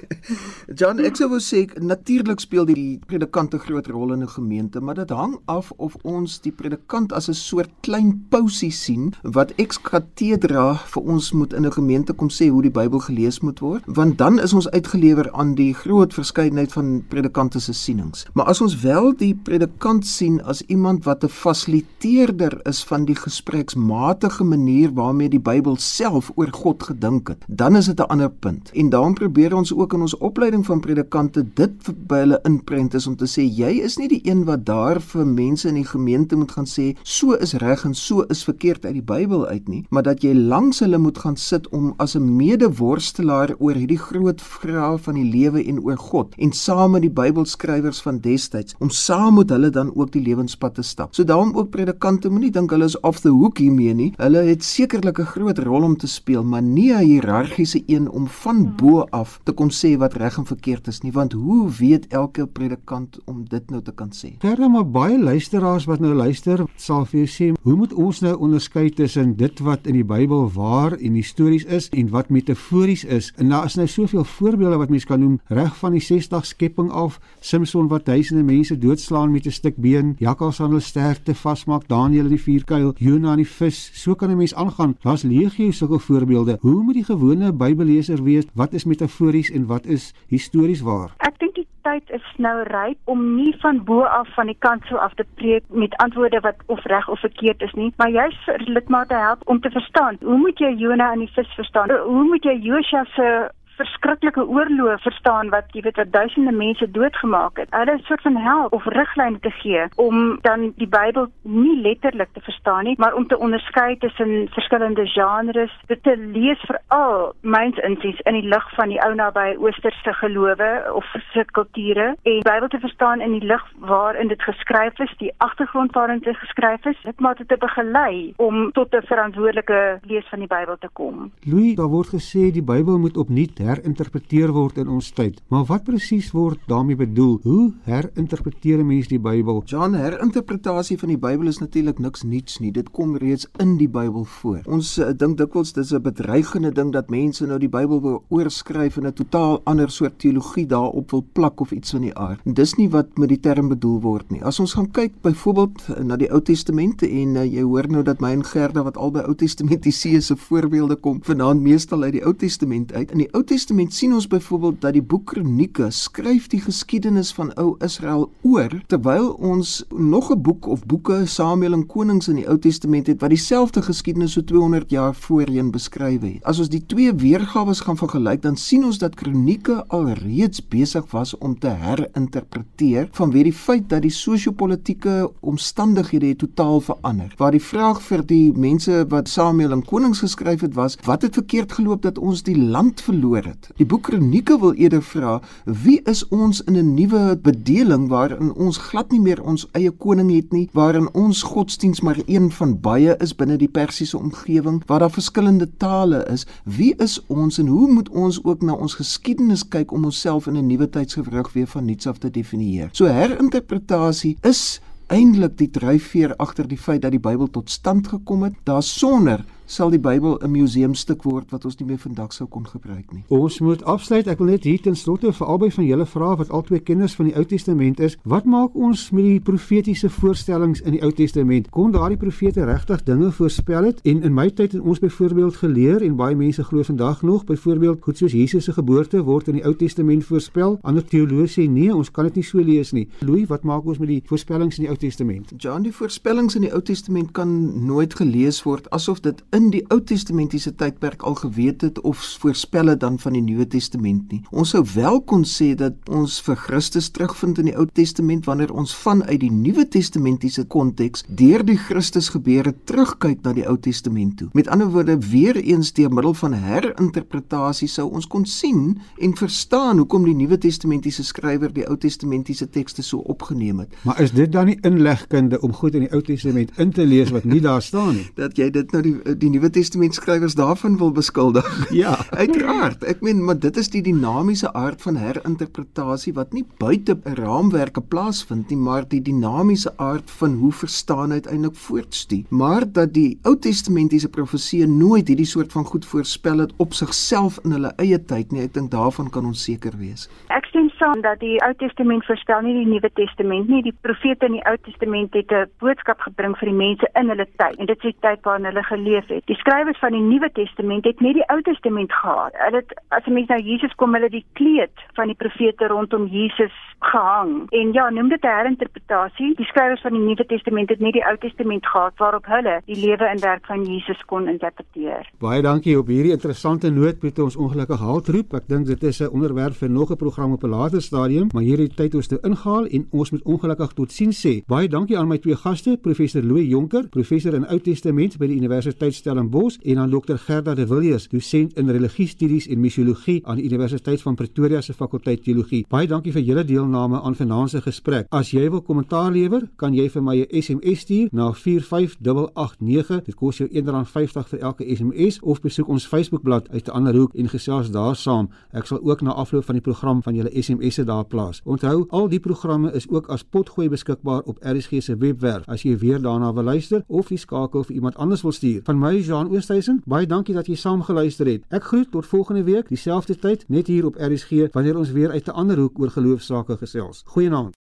John, 0.79 1.03
ek 1.05 1.19
sou 1.19 1.27
wou 1.29 1.41
sê 1.43 1.67
natuurlik 1.83 2.41
speel 2.41 2.65
die 2.65 2.97
predikant 3.11 3.53
'n 3.53 3.61
groot 3.61 3.89
rol 3.93 4.15
in 4.15 4.23
'n 4.23 4.29
gemeente, 4.29 4.81
maar 4.81 4.95
dit 4.95 5.11
hang 5.11 5.37
af 5.47 5.73
of 5.77 5.97
ons 6.03 6.41
die 6.41 6.53
predikant 6.53 7.13
as 7.13 7.29
'n 7.29 7.35
soort 7.35 7.69
klein 7.83 8.25
pausie 8.31 8.71
sien 8.71 9.13
wat 9.23 9.53
ex 9.59 9.77
cathedra 9.77 10.81
vir 10.95 11.03
ons 11.03 11.33
moet 11.33 11.53
in 11.53 11.67
'n 11.67 11.73
gemeente 11.73 12.13
kom 12.13 12.31
sê 12.31 12.49
hoe 12.49 12.63
die 12.63 12.71
Bybel 12.71 12.99
gelees 12.99 13.41
moet 13.41 13.61
word, 13.61 13.83
want 13.87 14.19
dan 14.19 14.39
is 14.39 14.53
ons 14.53 14.71
uitgelewer 14.71 15.31
aan 15.33 15.55
die 15.55 15.75
groot 15.75 16.15
verskeidenheid 16.15 16.73
van 16.73 17.05
predikante 17.09 17.61
se 17.61 17.73
sienings. 17.73 18.25
Maar 18.33 18.47
as 18.47 18.61
ons 18.61 18.81
wel 18.81 19.13
die 19.17 19.35
predikant 19.35 20.07
sien 20.07 20.41
as 20.43 20.63
iemand 20.63 21.05
wat 21.05 21.25
'n 21.25 21.29
fasiliteerder 21.29 22.61
is 22.67 22.85
van 22.85 23.05
die 23.05 23.17
gespreksmatige 23.17 24.45
manier 24.45 24.93
waarmee 24.93 25.29
die 25.29 25.41
Bybel 25.41 25.77
self 25.77 26.31
oor 26.35 26.49
God 26.53 26.83
gedink 26.83 27.29
het, 27.29 27.42
dan 27.47 27.77
is 27.77 27.87
dit 27.87 27.99
'n 28.01 28.09
ander 28.09 28.31
punt. 28.31 28.71
En 28.73 28.89
daarom 28.89 29.15
probeer 29.15 29.55
ons 29.55 29.75
ook 29.75 29.93
in 29.93 30.01
ons 30.01 30.17
opleiding 30.19 30.67
van 30.67 30.81
predikante 30.81 31.45
dit 31.55 31.73
by 32.07 32.19
hulle 32.19 32.41
inprent 32.43 32.95
is 32.95 33.07
om 33.07 33.17
te 33.17 33.27
sê 33.27 33.43
jy 33.43 33.71
is 33.85 33.97
nie 33.97 34.09
die 34.09 34.21
een 34.23 34.45
wat 34.45 34.67
daar 34.67 35.01
vir 35.01 35.27
mense 35.27 35.69
in 35.69 35.75
die 35.75 35.87
gemeente 35.87 36.37
moet 36.37 36.53
gaan 36.53 36.67
sê 36.67 36.93
so 37.03 37.33
is 37.33 37.53
reg 37.53 37.85
en 37.85 37.95
so 37.95 38.25
is 38.29 38.45
verkeerd 38.45 38.85
uit 38.85 38.95
die 38.95 39.03
Bybel 39.03 39.47
uit 39.47 39.69
nie, 39.69 39.85
maar 39.91 40.03
dat 40.03 40.23
jy 40.23 40.35
langs 40.35 40.81
hulle 40.81 40.99
moet 40.99 41.19
gaan 41.19 41.37
sit 41.37 41.69
om 41.69 41.95
as 41.97 42.17
'n 42.17 42.37
medeworstelaar 42.37 43.55
oor 43.59 43.75
hierdie 43.75 43.99
groot 43.99 44.41
vrae 44.41 44.99
van 44.99 45.15
die 45.15 45.31
lewe 45.31 45.65
en 45.65 45.81
oor 45.81 45.97
God 45.97 46.35
en 46.39 46.53
saam 46.53 46.91
met 46.91 47.03
die 47.03 47.11
Bybelskrywers 47.11 48.03
van 48.03 48.19
destyds 48.19 48.75
om 48.79 48.91
saam 48.91 49.35
met 49.35 49.51
hulle 49.51 49.71
dan 49.71 49.95
ook 49.95 50.13
die 50.13 50.23
lewenspad 50.23 50.75
te 50.75 50.83
stap. 50.83 51.15
So 51.15 51.25
daarom 51.25 51.57
ook 51.57 51.71
predikante 51.71 52.31
moenie 52.31 52.51
dink 52.51 52.71
hulle 52.71 52.85
is 52.85 53.01
off 53.01 53.21
the 53.21 53.29
hook 53.29 53.59
hiermee 53.59 53.95
nie. 53.95 54.13
Hulle 54.17 54.45
het 54.49 54.65
sekerlik 54.65 55.19
'n 55.19 55.33
groot 55.35 55.59
rol 55.59 55.83
om 55.83 55.97
te 55.97 56.07
speel, 56.07 56.45
maar 56.45 56.63
nie 56.63 56.93
'n 56.93 57.07
hiërargiese 57.33 57.83
een 57.87 58.11
om 58.11 58.27
van 58.29 58.75
bo 58.77 59.07
af 59.11 59.39
te 59.45 59.53
kon 59.57 59.71
sê 59.73 59.95
wat 59.97 60.15
reg 60.21 60.37
en 60.39 60.45
verkeerd 60.45 60.89
is 60.91 61.01
nie, 61.01 61.13
want 61.13 61.33
hoe 61.33 61.71
weet 61.79 62.07
elke 62.13 62.45
predikant 62.47 63.17
om 63.25 63.45
dit 63.49 63.71
nou 63.73 63.81
te 63.83 63.93
kan 63.97 64.11
sê? 64.13 64.35
Verder 64.43 64.69
maar 64.71 64.85
baie 64.85 65.17
luisteraars 65.19 65.87
wat 65.89 66.03
nou 66.05 66.13
luister, 66.15 66.65
sal 66.77 67.07
vir 67.09 67.23
jou 67.23 67.31
sê, 67.33 67.49
hoe 67.65 67.77
moet 67.79 67.95
ons 67.97 68.21
nou 68.21 68.35
onderskei 68.37 68.91
tussen 68.93 69.33
dit 69.41 69.63
wat 69.65 69.89
in 69.89 69.97
die 69.97 70.05
Bybel 70.05 70.45
waar 70.53 70.93
en 70.99 71.17
histories 71.17 71.65
is 71.65 71.89
en 71.97 72.11
wat 72.13 72.29
metafories 72.29 73.05
is? 73.05 73.31
En 73.41 73.49
daar 73.49 73.71
is 73.71 73.79
nou 73.81 73.89
soveel 73.89 74.27
voorbeelde 74.29 74.83
wat 74.83 74.93
mense 74.93 75.09
kan 75.09 75.21
noem, 75.25 75.39
reg 75.49 75.73
van 75.81 75.97
die 75.97 76.05
60 76.05 76.45
skepping 76.47 76.91
af, 76.91 77.17
Samson 77.41 77.89
wat 77.89 78.05
duisende 78.07 78.45
mense 78.45 78.77
doodslaan 78.77 79.33
met 79.33 79.47
'n 79.47 79.57
stuk 79.57 79.77
been, 79.77 80.17
jakkals 80.19 80.61
aan 80.61 80.69
hulle 80.69 80.81
sterte 80.81 81.35
vasmaak, 81.35 81.89
Daniël 81.89 82.29
in 82.29 82.37
die 82.37 82.45
vuurkuil, 82.45 82.93
Jonah 82.99 83.33
in 83.33 83.45
die 83.45 83.49
vis. 83.49 83.91
So 83.95 84.15
kan 84.15 84.31
'n 84.31 84.37
mens 84.37 84.55
aangaan. 84.55 84.97
Daar's 85.03 85.23
legio 85.23 85.71
sulke 85.71 85.99
voorbeelde. 85.99 86.59
Hoe 86.61 86.83
moet 86.83 86.95
die 86.95 87.05
gewone 87.23 87.53
Bybelleser 87.53 88.23
weet 88.23 88.51
wat 88.55 88.73
is 88.73 88.85
metafories 88.85 89.51
en 89.51 89.67
wat 89.67 89.85
is 89.87 90.11
histories 90.29 90.81
waar? 90.83 91.13
Ek 91.23 91.39
dink 91.39 91.55
die 91.55 91.67
tyd 91.87 92.11
is 92.17 92.25
nou 92.43 92.55
ryp 92.67 92.99
om 93.13 93.23
nie 93.37 93.53
van 93.63 93.79
bo 93.87 94.03
af 94.03 94.31
van 94.35 94.51
die 94.51 94.59
kansel 94.59 94.99
af 94.99 95.15
te 95.15 95.27
preek 95.39 95.63
met 95.71 95.95
antwoorde 96.03 96.41
wat 96.43 96.59
of 96.67 96.83
reg 96.91 97.09
of 97.09 97.23
verkeerd 97.23 97.63
is 97.63 97.75
nie, 97.79 97.93
maar 98.03 98.11
juist 98.11 98.43
vir 98.47 98.67
lidmate 98.67 99.15
help 99.15 99.47
om 99.47 99.61
te 99.63 99.71
verstaan. 99.71 100.19
Hoe 100.23 100.39
moet 100.39 100.59
jy 100.59 100.73
Jonah 100.83 101.15
in 101.15 101.23
die 101.27 101.33
vis 101.37 101.55
verstaan? 101.59 101.95
Hoe 102.11 102.25
moet 102.27 102.49
jy 102.49 102.57
Josua 102.67 103.05
se 103.15 103.29
verskriklike 103.77 104.47
oorlog 104.49 105.03
verstaan 105.03 105.49
wat 105.49 105.65
jy 105.73 105.83
weet 105.83 105.97
wat 105.97 106.13
duisende 106.13 106.53
mense 106.53 106.91
doodgemaak 106.91 107.57
het. 107.57 107.69
Hulle 107.71 107.95
'n 107.97 108.03
soort 108.05 108.23
van 108.23 108.37
help 108.37 108.73
of 108.73 108.85
riglyne 108.85 109.39
te 109.41 109.51
gee 109.51 109.85
om 109.97 110.39
dan 110.43 110.73
die 110.77 110.89
Bybel 110.89 111.27
nie 111.43 111.81
letterlik 111.81 112.29
te 112.33 112.41
verstaan 112.41 112.85
nie, 112.85 112.95
maar 112.99 113.15
om 113.15 113.27
te 113.27 113.39
onderskei 113.39 113.99
tussen 113.99 114.49
verskillende 114.51 115.07
genres, 115.07 115.73
dit 115.87 116.03
te 116.03 116.17
lees 116.17 116.61
veral 116.61 117.33
myns 117.41 117.77
insies 117.77 118.21
in 118.21 118.35
die 118.35 118.49
lig 118.49 118.75
van 118.75 118.89
die 118.89 119.03
ou 119.05 119.15
naby 119.15 119.57
oosterse 119.59 120.13
gelowe 120.13 120.93
of 120.95 121.05
se 121.33 121.45
kulture 121.45 122.07
en 122.23 122.33
die 122.33 122.43
Bybel 122.43 122.69
te 122.69 122.79
verstaan 122.79 123.21
in 123.21 123.33
die 123.33 123.47
lig 123.47 123.65
waarin 123.79 124.29
dit 124.29 124.43
geskryf 124.43 124.99
is, 124.99 125.15
die 125.19 125.33
agtergrond 125.37 125.93
waarin 125.93 126.19
dit 126.19 126.37
geskryf 126.37 126.85
is, 126.85 126.99
dit 127.03 127.21
maak 127.21 127.39
dit 127.39 127.49
te 127.49 127.57
begelei 127.57 128.33
om 128.37 128.73
tot 128.73 128.95
'n 128.95 129.07
verantwoordelike 129.07 129.99
lees 130.03 130.29
van 130.29 130.39
die 130.39 130.49
Bybel 130.49 130.77
te 130.79 130.89
kom. 130.93 131.33
Louis, 131.45 131.75
daar 131.75 131.89
word 131.89 132.09
gesê 132.09 132.51
die 132.53 132.63
Bybel 132.63 132.99
moet 132.99 133.17
opnuut 133.17 133.57
herinterpreteer 133.73 134.53
word 134.53 134.79
in 134.83 134.91
ons 134.93 135.11
tyd. 135.17 135.41
Maar 135.53 135.65
wat 135.71 135.87
presies 135.87 136.31
word 136.37 136.61
daarmee 136.69 136.99
bedoel? 136.99 137.39
Hoe 137.45 137.73
herinterpreteer 137.89 138.83
'n 138.83 138.87
mens 138.87 139.09
die 139.09 139.19
Bybel? 139.19 139.63
John, 139.67 139.95
herinterpretasie 139.95 140.99
van 140.99 141.09
die 141.09 141.19
Bybel 141.19 141.47
is 141.47 141.59
natuurlik 141.59 141.99
niks 141.99 142.23
nuuts 142.23 142.59
nie. 142.61 142.73
Dit 142.73 142.91
kom 142.91 143.17
reeds 143.17 143.47
in 143.59 143.77
die 143.79 143.89
Bybel 143.89 144.25
voor. 144.25 144.61
Ons 144.67 144.99
uh, 144.99 145.11
dink 145.17 145.39
dikwels 145.39 145.73
dis 145.73 145.93
'n 145.93 146.03
bedreigende 146.03 146.73
ding 146.73 146.93
dat 146.93 147.11
mense 147.11 147.47
nou 147.47 147.59
die 147.59 147.69
Bybel 147.69 148.01
wil 148.01 148.23
oorskryf 148.29 148.97
en 148.97 149.07
'n 149.07 149.13
totaal 149.13 149.61
ander 149.65 149.91
soort 149.91 150.19
teologie 150.19 150.67
daarop 150.67 151.11
wil 151.11 151.25
plak 151.33 151.61
of 151.61 151.73
iets 151.73 151.91
van 151.91 152.01
die 152.01 152.15
aard. 152.15 152.41
Dis 152.45 152.75
nie 152.75 152.91
wat 152.91 153.19
met 153.19 153.29
die 153.29 153.41
term 153.41 153.69
bedoel 153.69 154.01
word 154.01 154.31
nie. 154.31 154.43
As 154.43 154.61
ons 154.61 154.75
gaan 154.75 154.91
kyk 154.91 155.13
byvoorbeeld 155.23 156.05
na 156.05 156.17
die 156.17 156.31
Ou 156.33 156.41
Testament 156.41 157.03
en 157.03 157.37
uh, 157.37 157.45
jy 157.45 157.63
hoor 157.63 157.89
nou 157.89 158.03
dat 158.03 158.21
my 158.21 158.33
en 158.33 158.45
Gerda 158.45 158.83
wat 158.83 158.97
albei 158.97 159.23
Ou 159.23 159.35
Testamentiese 159.35 160.37
voorbeelde 160.49 160.97
kom 160.97 161.21
vanaand 161.23 161.61
meestal 161.61 162.03
uit 162.03 162.13
die 162.13 162.25
Ou 162.25 162.35
Testament 162.35 162.93
uit. 162.93 163.11
In 163.11 163.19
die 163.19 163.29
Ou 163.33 163.45
Testament 163.53 163.93
sien 163.93 164.15
ons 164.17 164.25
byvoorbeeld 164.27 164.79
dat 164.81 164.95
die 164.97 165.03
boek 165.05 165.27
Kronieke 165.35 165.91
skryf 165.93 166.47
die 166.49 166.61
geskiedenis 166.65 167.35
van 167.37 167.51
ou 167.61 167.75
Israel 167.85 168.23
oor 168.49 168.73
terwyl 168.89 169.27
ons 169.45 169.83
nog 169.93 170.31
'n 170.33 170.41
boek 170.41 170.67
of 170.67 170.87
boeke 170.89 171.27
Samuel 171.27 171.73
en 171.73 171.87
Konings 171.87 172.29
in 172.29 172.37
die 172.37 172.49
Ou 172.49 172.57
Testament 172.59 173.07
het 173.07 173.21
wat 173.21 173.29
dieselfde 173.29 173.83
geskiedenis 173.83 174.33
so 174.33 174.41
200 174.45 174.91
jaar 174.91 175.15
voorheen 175.15 175.71
beskryf 175.71 176.21
het. 176.21 176.45
As 176.45 176.59
ons 176.59 176.69
die 176.69 176.87
twee 176.87 177.13
weergawe 177.15 177.75
gaan 177.75 177.97
vergelyk, 177.97 178.43
dan 178.43 178.57
sien 178.57 178.85
ons 178.85 178.99
dat 178.99 179.15
Kronieke 179.15 179.85
alreeds 179.89 180.69
besig 180.69 181.11
was 181.11 181.39
om 181.39 181.59
te 181.59 181.69
herinterpreteer 181.69 183.09
vanweë 183.13 183.43
die 183.43 183.53
feit 183.53 183.89
dat 183.89 184.03
die 184.03 184.11
sosio-politiese 184.11 185.31
omstandighede 185.41 186.27
het 186.27 186.39
totaal 186.39 186.81
verander. 186.81 187.35
Waar 187.37 187.51
die 187.51 187.63
vraag 187.63 188.03
vir 188.03 188.27
die 188.27 188.53
mense 188.53 189.05
wat 189.09 189.29
Samuel 189.29 189.73
en 189.73 189.85
Konings 189.85 190.19
geskryf 190.21 190.61
het 190.61 190.75
was, 190.75 190.97
wat 191.05 191.23
het 191.23 191.35
verkeerd 191.35 191.73
geloop 191.73 192.03
dat 192.03 192.19
ons 192.19 192.43
die 192.43 192.59
land 192.59 193.01
verloor 193.01 193.42
het. 193.45 193.71
Die 193.77 193.87
boek 193.87 194.03
Kronieke 194.03 194.59
wil 194.61 194.73
eerder 194.75 195.03
vra, 195.03 195.41
wie 195.65 196.01
is 196.11 196.25
ons 196.29 196.61
in 196.67 196.77
'n 196.77 196.95
nuwe 196.95 197.39
bedeling 197.43 198.09
waarin 198.09 198.55
ons 198.55 198.77
glad 198.77 199.11
nie 199.13 199.21
meer 199.21 199.43
ons 199.43 199.67
eie 199.73 199.91
koning 199.91 200.31
het 200.35 200.53
nie, 200.53 200.69
waarin 200.73 201.09
ons 201.15 201.43
godsdiens 201.43 202.01
maar 202.01 202.19
een 202.27 202.51
van 202.51 202.81
baie 202.81 203.17
is 203.19 203.35
binne 203.35 203.57
die 203.57 203.69
Persiese 203.69 204.19
omgewing, 204.19 204.83
waar 204.87 204.99
daar 204.99 205.11
verskillende 205.11 205.69
tale 205.77 206.25
is. 206.33 206.47
Wie 206.65 206.95
is 206.97 207.21
ons 207.27 207.59
en 207.59 207.67
hoe 207.67 207.93
moet 207.93 208.09
ons 208.09 208.45
ook 208.45 208.63
na 208.63 208.73
ons 208.73 208.95
geskiedenis 208.95 209.69
kyk 209.69 209.93
om 209.93 210.05
onsself 210.05 210.47
in 210.47 210.57
'n 210.57 210.67
nuwe 210.67 210.89
tydsgewrig 210.89 211.53
weer 211.53 211.67
van 211.67 211.85
nuuts 211.85 212.07
af 212.07 212.19
te 212.19 212.31
definieer? 212.31 212.89
So 212.93 213.07
herinterpretasie 213.07 214.37
is 214.41 214.81
eintlik 215.13 215.59
die 215.59 215.71
dryfveer 215.71 216.37
agter 216.37 216.69
die 216.69 216.79
feit 216.79 217.03
dat 217.03 217.11
die 217.15 217.21
Bybel 217.21 217.51
tot 217.51 217.71
stand 217.71 218.09
gekom 218.09 218.43
het. 218.43 218.55
Daarsonder 218.65 219.45
sal 219.73 219.91
die 219.91 220.01
Bybel 220.01 220.37
'n 220.43 220.51
museumstuk 220.51 221.23
word 221.25 221.51
wat 221.51 221.65
ons 221.65 221.79
nie 221.79 221.87
meer 221.87 221.99
vandag 221.99 222.33
sou 222.33 222.47
kon 222.47 222.67
gebruik 222.67 223.13
nie. 223.13 223.25
Ons 223.29 223.61
moet 223.61 223.85
afsluit. 223.85 224.27
Ek 224.27 224.39
wil 224.39 224.47
net 224.47 224.65
hier 224.65 224.81
ten 224.81 224.97
slotte 224.97 225.33
vir 225.33 225.47
albei 225.47 225.71
van 225.71 225.87
julle 225.87 226.07
vra 226.07 226.37
wat 226.37 226.51
albei 226.51 226.81
kenners 226.81 227.15
van 227.15 227.27
die 227.27 227.37
Ou 227.37 227.45
Testament 227.45 228.01
is, 228.01 228.17
wat 228.25 228.45
maak 228.45 228.75
ons 228.75 229.11
met 229.11 229.25
die 229.25 229.41
profetiese 229.41 230.11
voorstellings 230.11 230.81
in 230.81 230.93
die 230.93 231.03
Ou 231.03 231.13
Testament? 231.13 231.71
Kon 231.71 231.91
daardie 231.93 232.19
profete 232.19 232.65
regtig 232.65 233.03
dinge 233.03 233.33
voorspel 233.33 233.85
het? 233.85 234.01
En 234.05 234.23
in 234.23 234.35
my 234.35 234.51
tyd 234.51 234.73
het 234.73 234.81
ons 234.83 234.99
byvoorbeeld 234.99 235.57
geleer 235.57 236.03
en 236.03 236.17
baie 236.17 236.37
mense 236.37 236.65
glo 236.65 236.83
vandag 236.83 237.23
nog, 237.23 237.45
byvoorbeeld 237.45 238.03
goed 238.03 238.19
soos 238.19 238.33
Jesus 238.33 238.65
se 238.65 238.73
geboorte 238.73 239.23
word 239.23 239.49
in 239.49 239.55
die 239.55 239.65
Ou 239.65 239.75
Testament 239.75 240.25
voorspel. 240.25 240.79
Ander 240.83 241.05
teoloë 241.05 241.49
sê 241.49 241.69
nee, 241.69 241.95
ons 241.95 242.11
kan 242.11 242.25
dit 242.25 242.35
nie 242.35 242.45
so 242.45 242.61
lees 242.61 242.93
nie. 242.93 243.09
Louis, 243.21 243.49
wat 243.49 243.63
maak 243.65 243.87
ons 243.87 243.99
met 243.99 244.09
die 244.09 244.23
voorspellings 244.27 244.79
in 244.79 244.85
die 244.85 244.91
Ou 244.91 244.97
Testament? 244.97 245.53
John, 245.57 245.83
die 245.83 245.93
voorspellings 245.93 246.55
in 246.55 246.61
die 246.63 246.73
Ou 246.73 246.83
Testament 246.83 247.33
kan 247.33 247.87
nooit 247.87 248.15
gelees 248.15 248.63
word 248.65 248.91
asof 248.91 249.21
dit 249.21 249.43
in 249.51 249.62
die 249.71 249.83
Ou 249.93 250.01
Testamentiese 250.01 250.75
tydperk 250.75 251.23
al 251.23 251.35
geweet 251.35 251.83
het 251.85 252.01
of 252.01 252.19
voorspel 252.41 252.87
het 252.87 253.01
dan 253.01 253.19
van 253.19 253.37
die 253.37 253.43
Nuwe 253.43 253.67
Testament 253.69 254.33
nie. 254.33 254.41
Ons 254.51 254.73
sou 254.75 254.83
wel 254.95 255.21
kon 255.29 255.45
sê 255.47 255.73
dat 255.79 255.95
ons 256.11 256.39
vir 256.47 256.57
Christus 256.57 257.11
terugvind 257.15 257.61
in 257.61 257.69
die 257.71 257.77
Ou 257.77 257.87
Testament 257.87 258.47
wanneer 258.49 258.73
ons 258.73 258.95
vanuit 258.97 259.41
die 259.43 259.51
Nuwe 259.53 259.85
Testamentiese 259.89 260.65
konteks 260.65 261.27
deur 261.29 261.65
die 261.67 261.77
Christus 261.77 262.31
gebeure 262.33 262.75
terugkyk 262.89 263.43
na 263.45 263.53
die 263.57 263.67
Ou 263.69 263.77
Testament 263.77 264.39
toe. 264.41 264.49
Met 264.57 264.71
ander 264.73 264.91
woorde, 264.91 265.19
weer 265.31 265.57
eens 265.61 265.93
deur 265.93 266.13
middel 266.13 266.35
van 266.35 266.57
herinterpretasie 266.57 267.89
sou 267.89 268.09
ons 268.11 268.27
kon 268.27 268.47
sien 268.49 268.99
en 269.21 269.37
verstaan 269.39 270.03
hoekom 270.03 270.27
die 270.29 270.37
Nuwe 270.39 270.59
Testamentiese 270.59 271.25
skrywer 271.29 271.73
die 271.75 271.87
Ou 271.89 271.99
Testamentiese 272.01 272.71
tekste 272.73 273.05
so 273.07 273.23
opgeneem 273.33 273.85
het. 273.85 273.95
Maar 274.03 274.21
is 274.25 274.33
dit 274.33 274.53
dan 274.53 274.71
nie 274.71 274.79
inlegkunde 274.87 275.61
om 275.61 275.73
goed 275.77 275.99
in 275.99 276.07
die 276.07 276.13
Ou 276.13 276.23
Testament 276.25 276.73
in 276.81 276.93
te 276.93 277.07
lees 277.07 277.31
wat 277.35 277.45
nie 277.45 277.61
daar 277.61 277.83
staan 277.83 278.15
nie? 278.17 278.29
Dat 278.43 278.57
jy 278.59 278.71
dit 278.75 278.93
nou 278.95 279.03
die 279.05 279.15
die 279.43 279.51
Nuwe 279.51 279.71
Testament 279.75 280.15
skrywers 280.15 280.55
daarvan 280.55 280.99
wil 281.01 281.13
beskuldig. 281.13 281.67
Ja, 282.03 282.15
uiteraard. 282.31 283.03
Ek 283.05 283.21
meen, 283.21 283.43
maar 283.45 283.59
dit 283.61 283.77
is 283.77 283.91
die 283.93 284.01
dinamiese 284.03 284.71
aard 284.79 285.03
van 285.05 285.19
herinterpretasie 285.21 286.33
wat 286.37 286.55
nie 286.57 286.63
buite 286.81 287.19
raamwerke 287.39 288.01
plaasvind 288.01 288.71
nie, 288.71 288.79
maar 288.79 289.05
die 289.09 289.21
dinamiese 289.23 289.93
aard 290.03 290.31
van 290.39 290.55
hoe 290.63 290.73
verstaan 290.73 291.33
uiteindelik 291.33 291.77
voortstuur. 291.77 292.47
Maar 292.49 292.87
dat 292.87 293.13
die 293.17 293.39
Ou 293.49 293.55
Testamentiese 293.59 294.31
profeseë 294.33 294.87
nooit 294.89 295.29
hierdie 295.29 295.49
soort 295.49 295.75
van 295.75 295.85
goed 295.91 296.07
voorspel 296.07 296.65
het 296.65 296.73
op 296.83 296.97
sigself 296.97 297.59
in 297.67 297.77
hulle 297.77 297.93
eie 298.03 298.19
tyd 298.19 298.55
nie, 298.55 298.65
ek 298.65 298.75
dink 298.79 298.93
daarvan 298.95 299.31
kan 299.35 299.47
ons 299.49 299.67
seker 299.67 299.97
wees. 300.01 300.29
Ek 300.55 300.71
stem 300.71 300.89
saam 300.99 301.21
dat 301.27 301.43
die 301.43 301.59
Ou 301.67 301.73
Testament 301.83 302.27
voorspel 302.31 302.65
nie 302.67 302.77
die 302.79 302.89
Nuwe 302.89 303.11
Testament 303.19 303.69
nie. 303.69 303.83
Die 303.85 303.97
profete 304.07 304.49
in 304.49 304.59
die 304.61 304.65
Ou 304.71 304.77
Testament 304.87 305.35
het 305.35 305.53
'n 305.53 305.69
boodskap 305.83 306.21
gebring 306.29 306.57
vir 306.59 306.71
die 306.71 306.79
mense 306.79 307.07
in 307.19 307.29
hulle 307.29 307.47
tyd 307.59 307.77
en 307.79 307.87
dit 307.87 307.97
is 307.97 308.15
die 308.15 308.21
tyd 308.23 308.41
waarin 308.47 308.71
hulle 308.71 308.83
geleef 308.87 309.29
het. 309.35 309.47
Die 309.47 309.57
skrywers 309.57 309.99
van 309.99 310.13
die 310.17 310.21
Nuwe 310.21 310.51
Testament 310.53 311.05
het 311.05 311.21
net 311.21 311.35
die 311.39 311.49
Ou 311.53 311.61
Testament 311.63 312.13
gehad. 312.13 312.53
Hulle 312.65 312.83
het 312.83 312.93
as 313.09 313.27
'n 313.27 313.33
mens 313.33 313.49
na 313.49 313.59
Jesus 313.59 313.95
kom, 313.95 314.15
hulle 314.15 314.29
die 314.29 314.45
kleed 314.53 314.97
van 315.15 315.27
die 315.27 315.37
profete 315.37 315.87
rondom 315.87 316.27
Jesus 316.27 316.77
gehang. 316.99 317.71
En 317.71 317.93
ja, 317.93 318.11
noem 318.11 318.29
dit 318.29 318.43
'n 318.43 318.47
herinterpretasie. 318.47 319.55
Die 319.57 319.67
skrywers 319.67 320.01
van 320.01 320.13
die 320.13 320.21
Nuwe 320.21 320.47
Testament 320.47 320.89
het 320.89 321.01
net 321.01 321.13
die 321.13 321.27
Ou 321.27 321.37
Testament 321.39 321.87
gehad 321.87 322.13
waarop 322.17 322.47
hulle 322.47 322.81
die 322.85 323.01
lewe 323.07 323.25
en 323.25 323.41
werk 323.41 323.67
van 323.67 323.85
Jesus 323.85 324.25
kon 324.25 324.49
interpreteer. 324.49 325.31
Baie 325.39 325.63
dankie 325.63 325.99
op 325.99 326.07
hierdie 326.07 326.33
interessante 326.33 326.91
noot 326.91 327.23
met 327.23 327.39
ons 327.39 327.57
ongelukkig 327.57 327.99
haltroep. 327.99 328.55
Ek 328.55 328.69
dink 328.69 328.87
dit 328.87 329.03
is 329.03 329.21
'n 329.21 329.33
onderwerp 329.33 329.75
vir 329.75 329.91
nog 329.91 330.11
'n 330.11 330.17
program 330.17 330.53
op 330.53 330.63
'n 330.63 330.69
later 330.69 331.03
stadium, 331.03 331.49
maar 331.53 331.63
hierdie 331.63 331.95
tyd 331.95 332.15
ons 332.15 332.27
toe 332.29 332.39
ingehaal 332.43 332.87
en 332.87 333.07
ons 333.11 333.31
moet 333.31 333.43
ongelukkig 333.43 333.93
totsiens 333.93 334.47
sê. 334.47 334.65
Baie 334.67 334.89
dankie 334.89 335.19
aan 335.19 335.29
my 335.29 335.39
twee 335.39 335.57
gaste, 335.57 335.99
professor 336.03 336.43
Louw 336.43 336.63
Jonker, 336.63 337.09
professor 337.09 337.55
in 337.55 337.67
Ou 337.67 337.79
Testament 337.79 338.39
by 338.39 338.47
die 338.47 338.57
Universiteit 338.57 339.15
Stellenbosch 339.23 339.79
en 339.87 339.99
aan 339.99 340.11
dokter 340.11 340.39
Gerda 340.39 340.75
de 340.75 340.87
Villiers, 340.87 341.29
dosent 341.31 341.77
in 341.79 341.91
religiestudies 341.91 342.67
en 342.67 342.81
misiologie 342.81 343.39
aan 343.47 343.61
die 343.61 343.69
Universiteit 343.69 344.23
van 344.23 344.35
Pretoria 344.35 344.81
se 344.83 344.95
fakulteit 344.99 345.45
teologie. 345.45 345.85
Baie 345.89 346.09
dankie 346.11 346.33
vir 346.35 346.43
julle 346.43 346.65
deelname 346.67 347.21
aan 347.23 347.37
vanaand 347.39 347.71
se 347.71 347.83
gesprek. 347.85 348.27
As 348.35 348.51
jy 348.51 348.65
wil 348.71 348.83
kommentaar 348.83 349.31
lewer, 349.31 349.69
kan 349.79 349.95
jy 349.95 350.09
vir 350.11 350.23
my 350.23 350.37
'n 350.41 350.63
SMS 350.63 351.05
stuur 351.07 351.29
na 351.33 351.53
45889. 351.53 353.25
Dit 353.25 353.35
kos 353.35 353.59
jou 353.59 353.69
R1.50 353.69 354.49
vir 354.49 354.59
elke 354.59 354.85
SMS 354.97 355.39
of 355.41 355.61
besoek 355.61 355.89
ons 355.89 356.07
Facebookblad 356.07 356.69
uit 356.71 356.89
'n 356.89 356.91
ander 356.91 357.15
hoek 357.15 357.35
en 357.35 357.49
gesels 357.49 357.91
daar 357.91 358.17
saam. 358.17 358.51
Ek 358.73 358.87
sal 358.87 358.99
ook 359.03 359.21
na 359.21 359.33
afloop 359.33 359.65
van 359.65 359.75
die 359.75 359.83
program 359.83 360.23
van 360.23 360.35
julle 360.35 360.63
SMS'e 360.63 361.05
daar 361.05 361.25
plaas. 361.25 361.61
Onthou, 361.65 362.07
al 362.09 362.29
die 362.29 362.41
programme 362.41 362.93
is 362.93 363.09
ook 363.09 363.27
as 363.27 363.45
potgooi 363.45 363.89
beskikbaar 363.89 364.43
op 364.43 364.59
RSG 364.61 365.03
se 365.03 365.17
webwerf 365.17 365.69
as 365.69 365.83
jy 365.83 365.97
weer 365.97 366.21
daarna 366.21 366.53
wil 366.53 366.65
luister 366.65 367.05
of 367.07 367.29
die 367.29 367.39
skakel 367.39 367.85
vir 367.85 367.95
iemand 367.95 368.17
anders 368.17 368.43
wil 368.43 368.53
stuur. 368.53 368.81
Van 368.85 368.99
my 369.13 369.21
Jean 369.21 369.51
Oosthuizen, 369.53 369.99
baie 370.09 370.27
dankie 370.27 370.55
dat 370.57 370.69
jy 370.71 370.77
saam 370.81 371.03
geluister 371.05 371.49
het. 371.51 371.67
Ek 371.69 371.85
groet 371.91 372.09
tot 372.15 372.27
volgende 372.31 372.63
week, 372.65 372.89
dieselfde 372.89 373.37
tyd, 373.37 373.67
net 373.69 373.91
hier 373.93 374.09
op 374.09 374.17
RSG 374.17 374.73
wanneer 374.73 374.97
ons 374.97 375.13
weer 375.13 375.31
uit 375.37 375.47
'n 375.47 375.59
ander 375.65 375.77
hoek 375.77 375.99
oor 376.01 376.11
geloofsaake 376.11 376.77
gesels. 376.81 377.23
Goeienaand. 377.27 377.82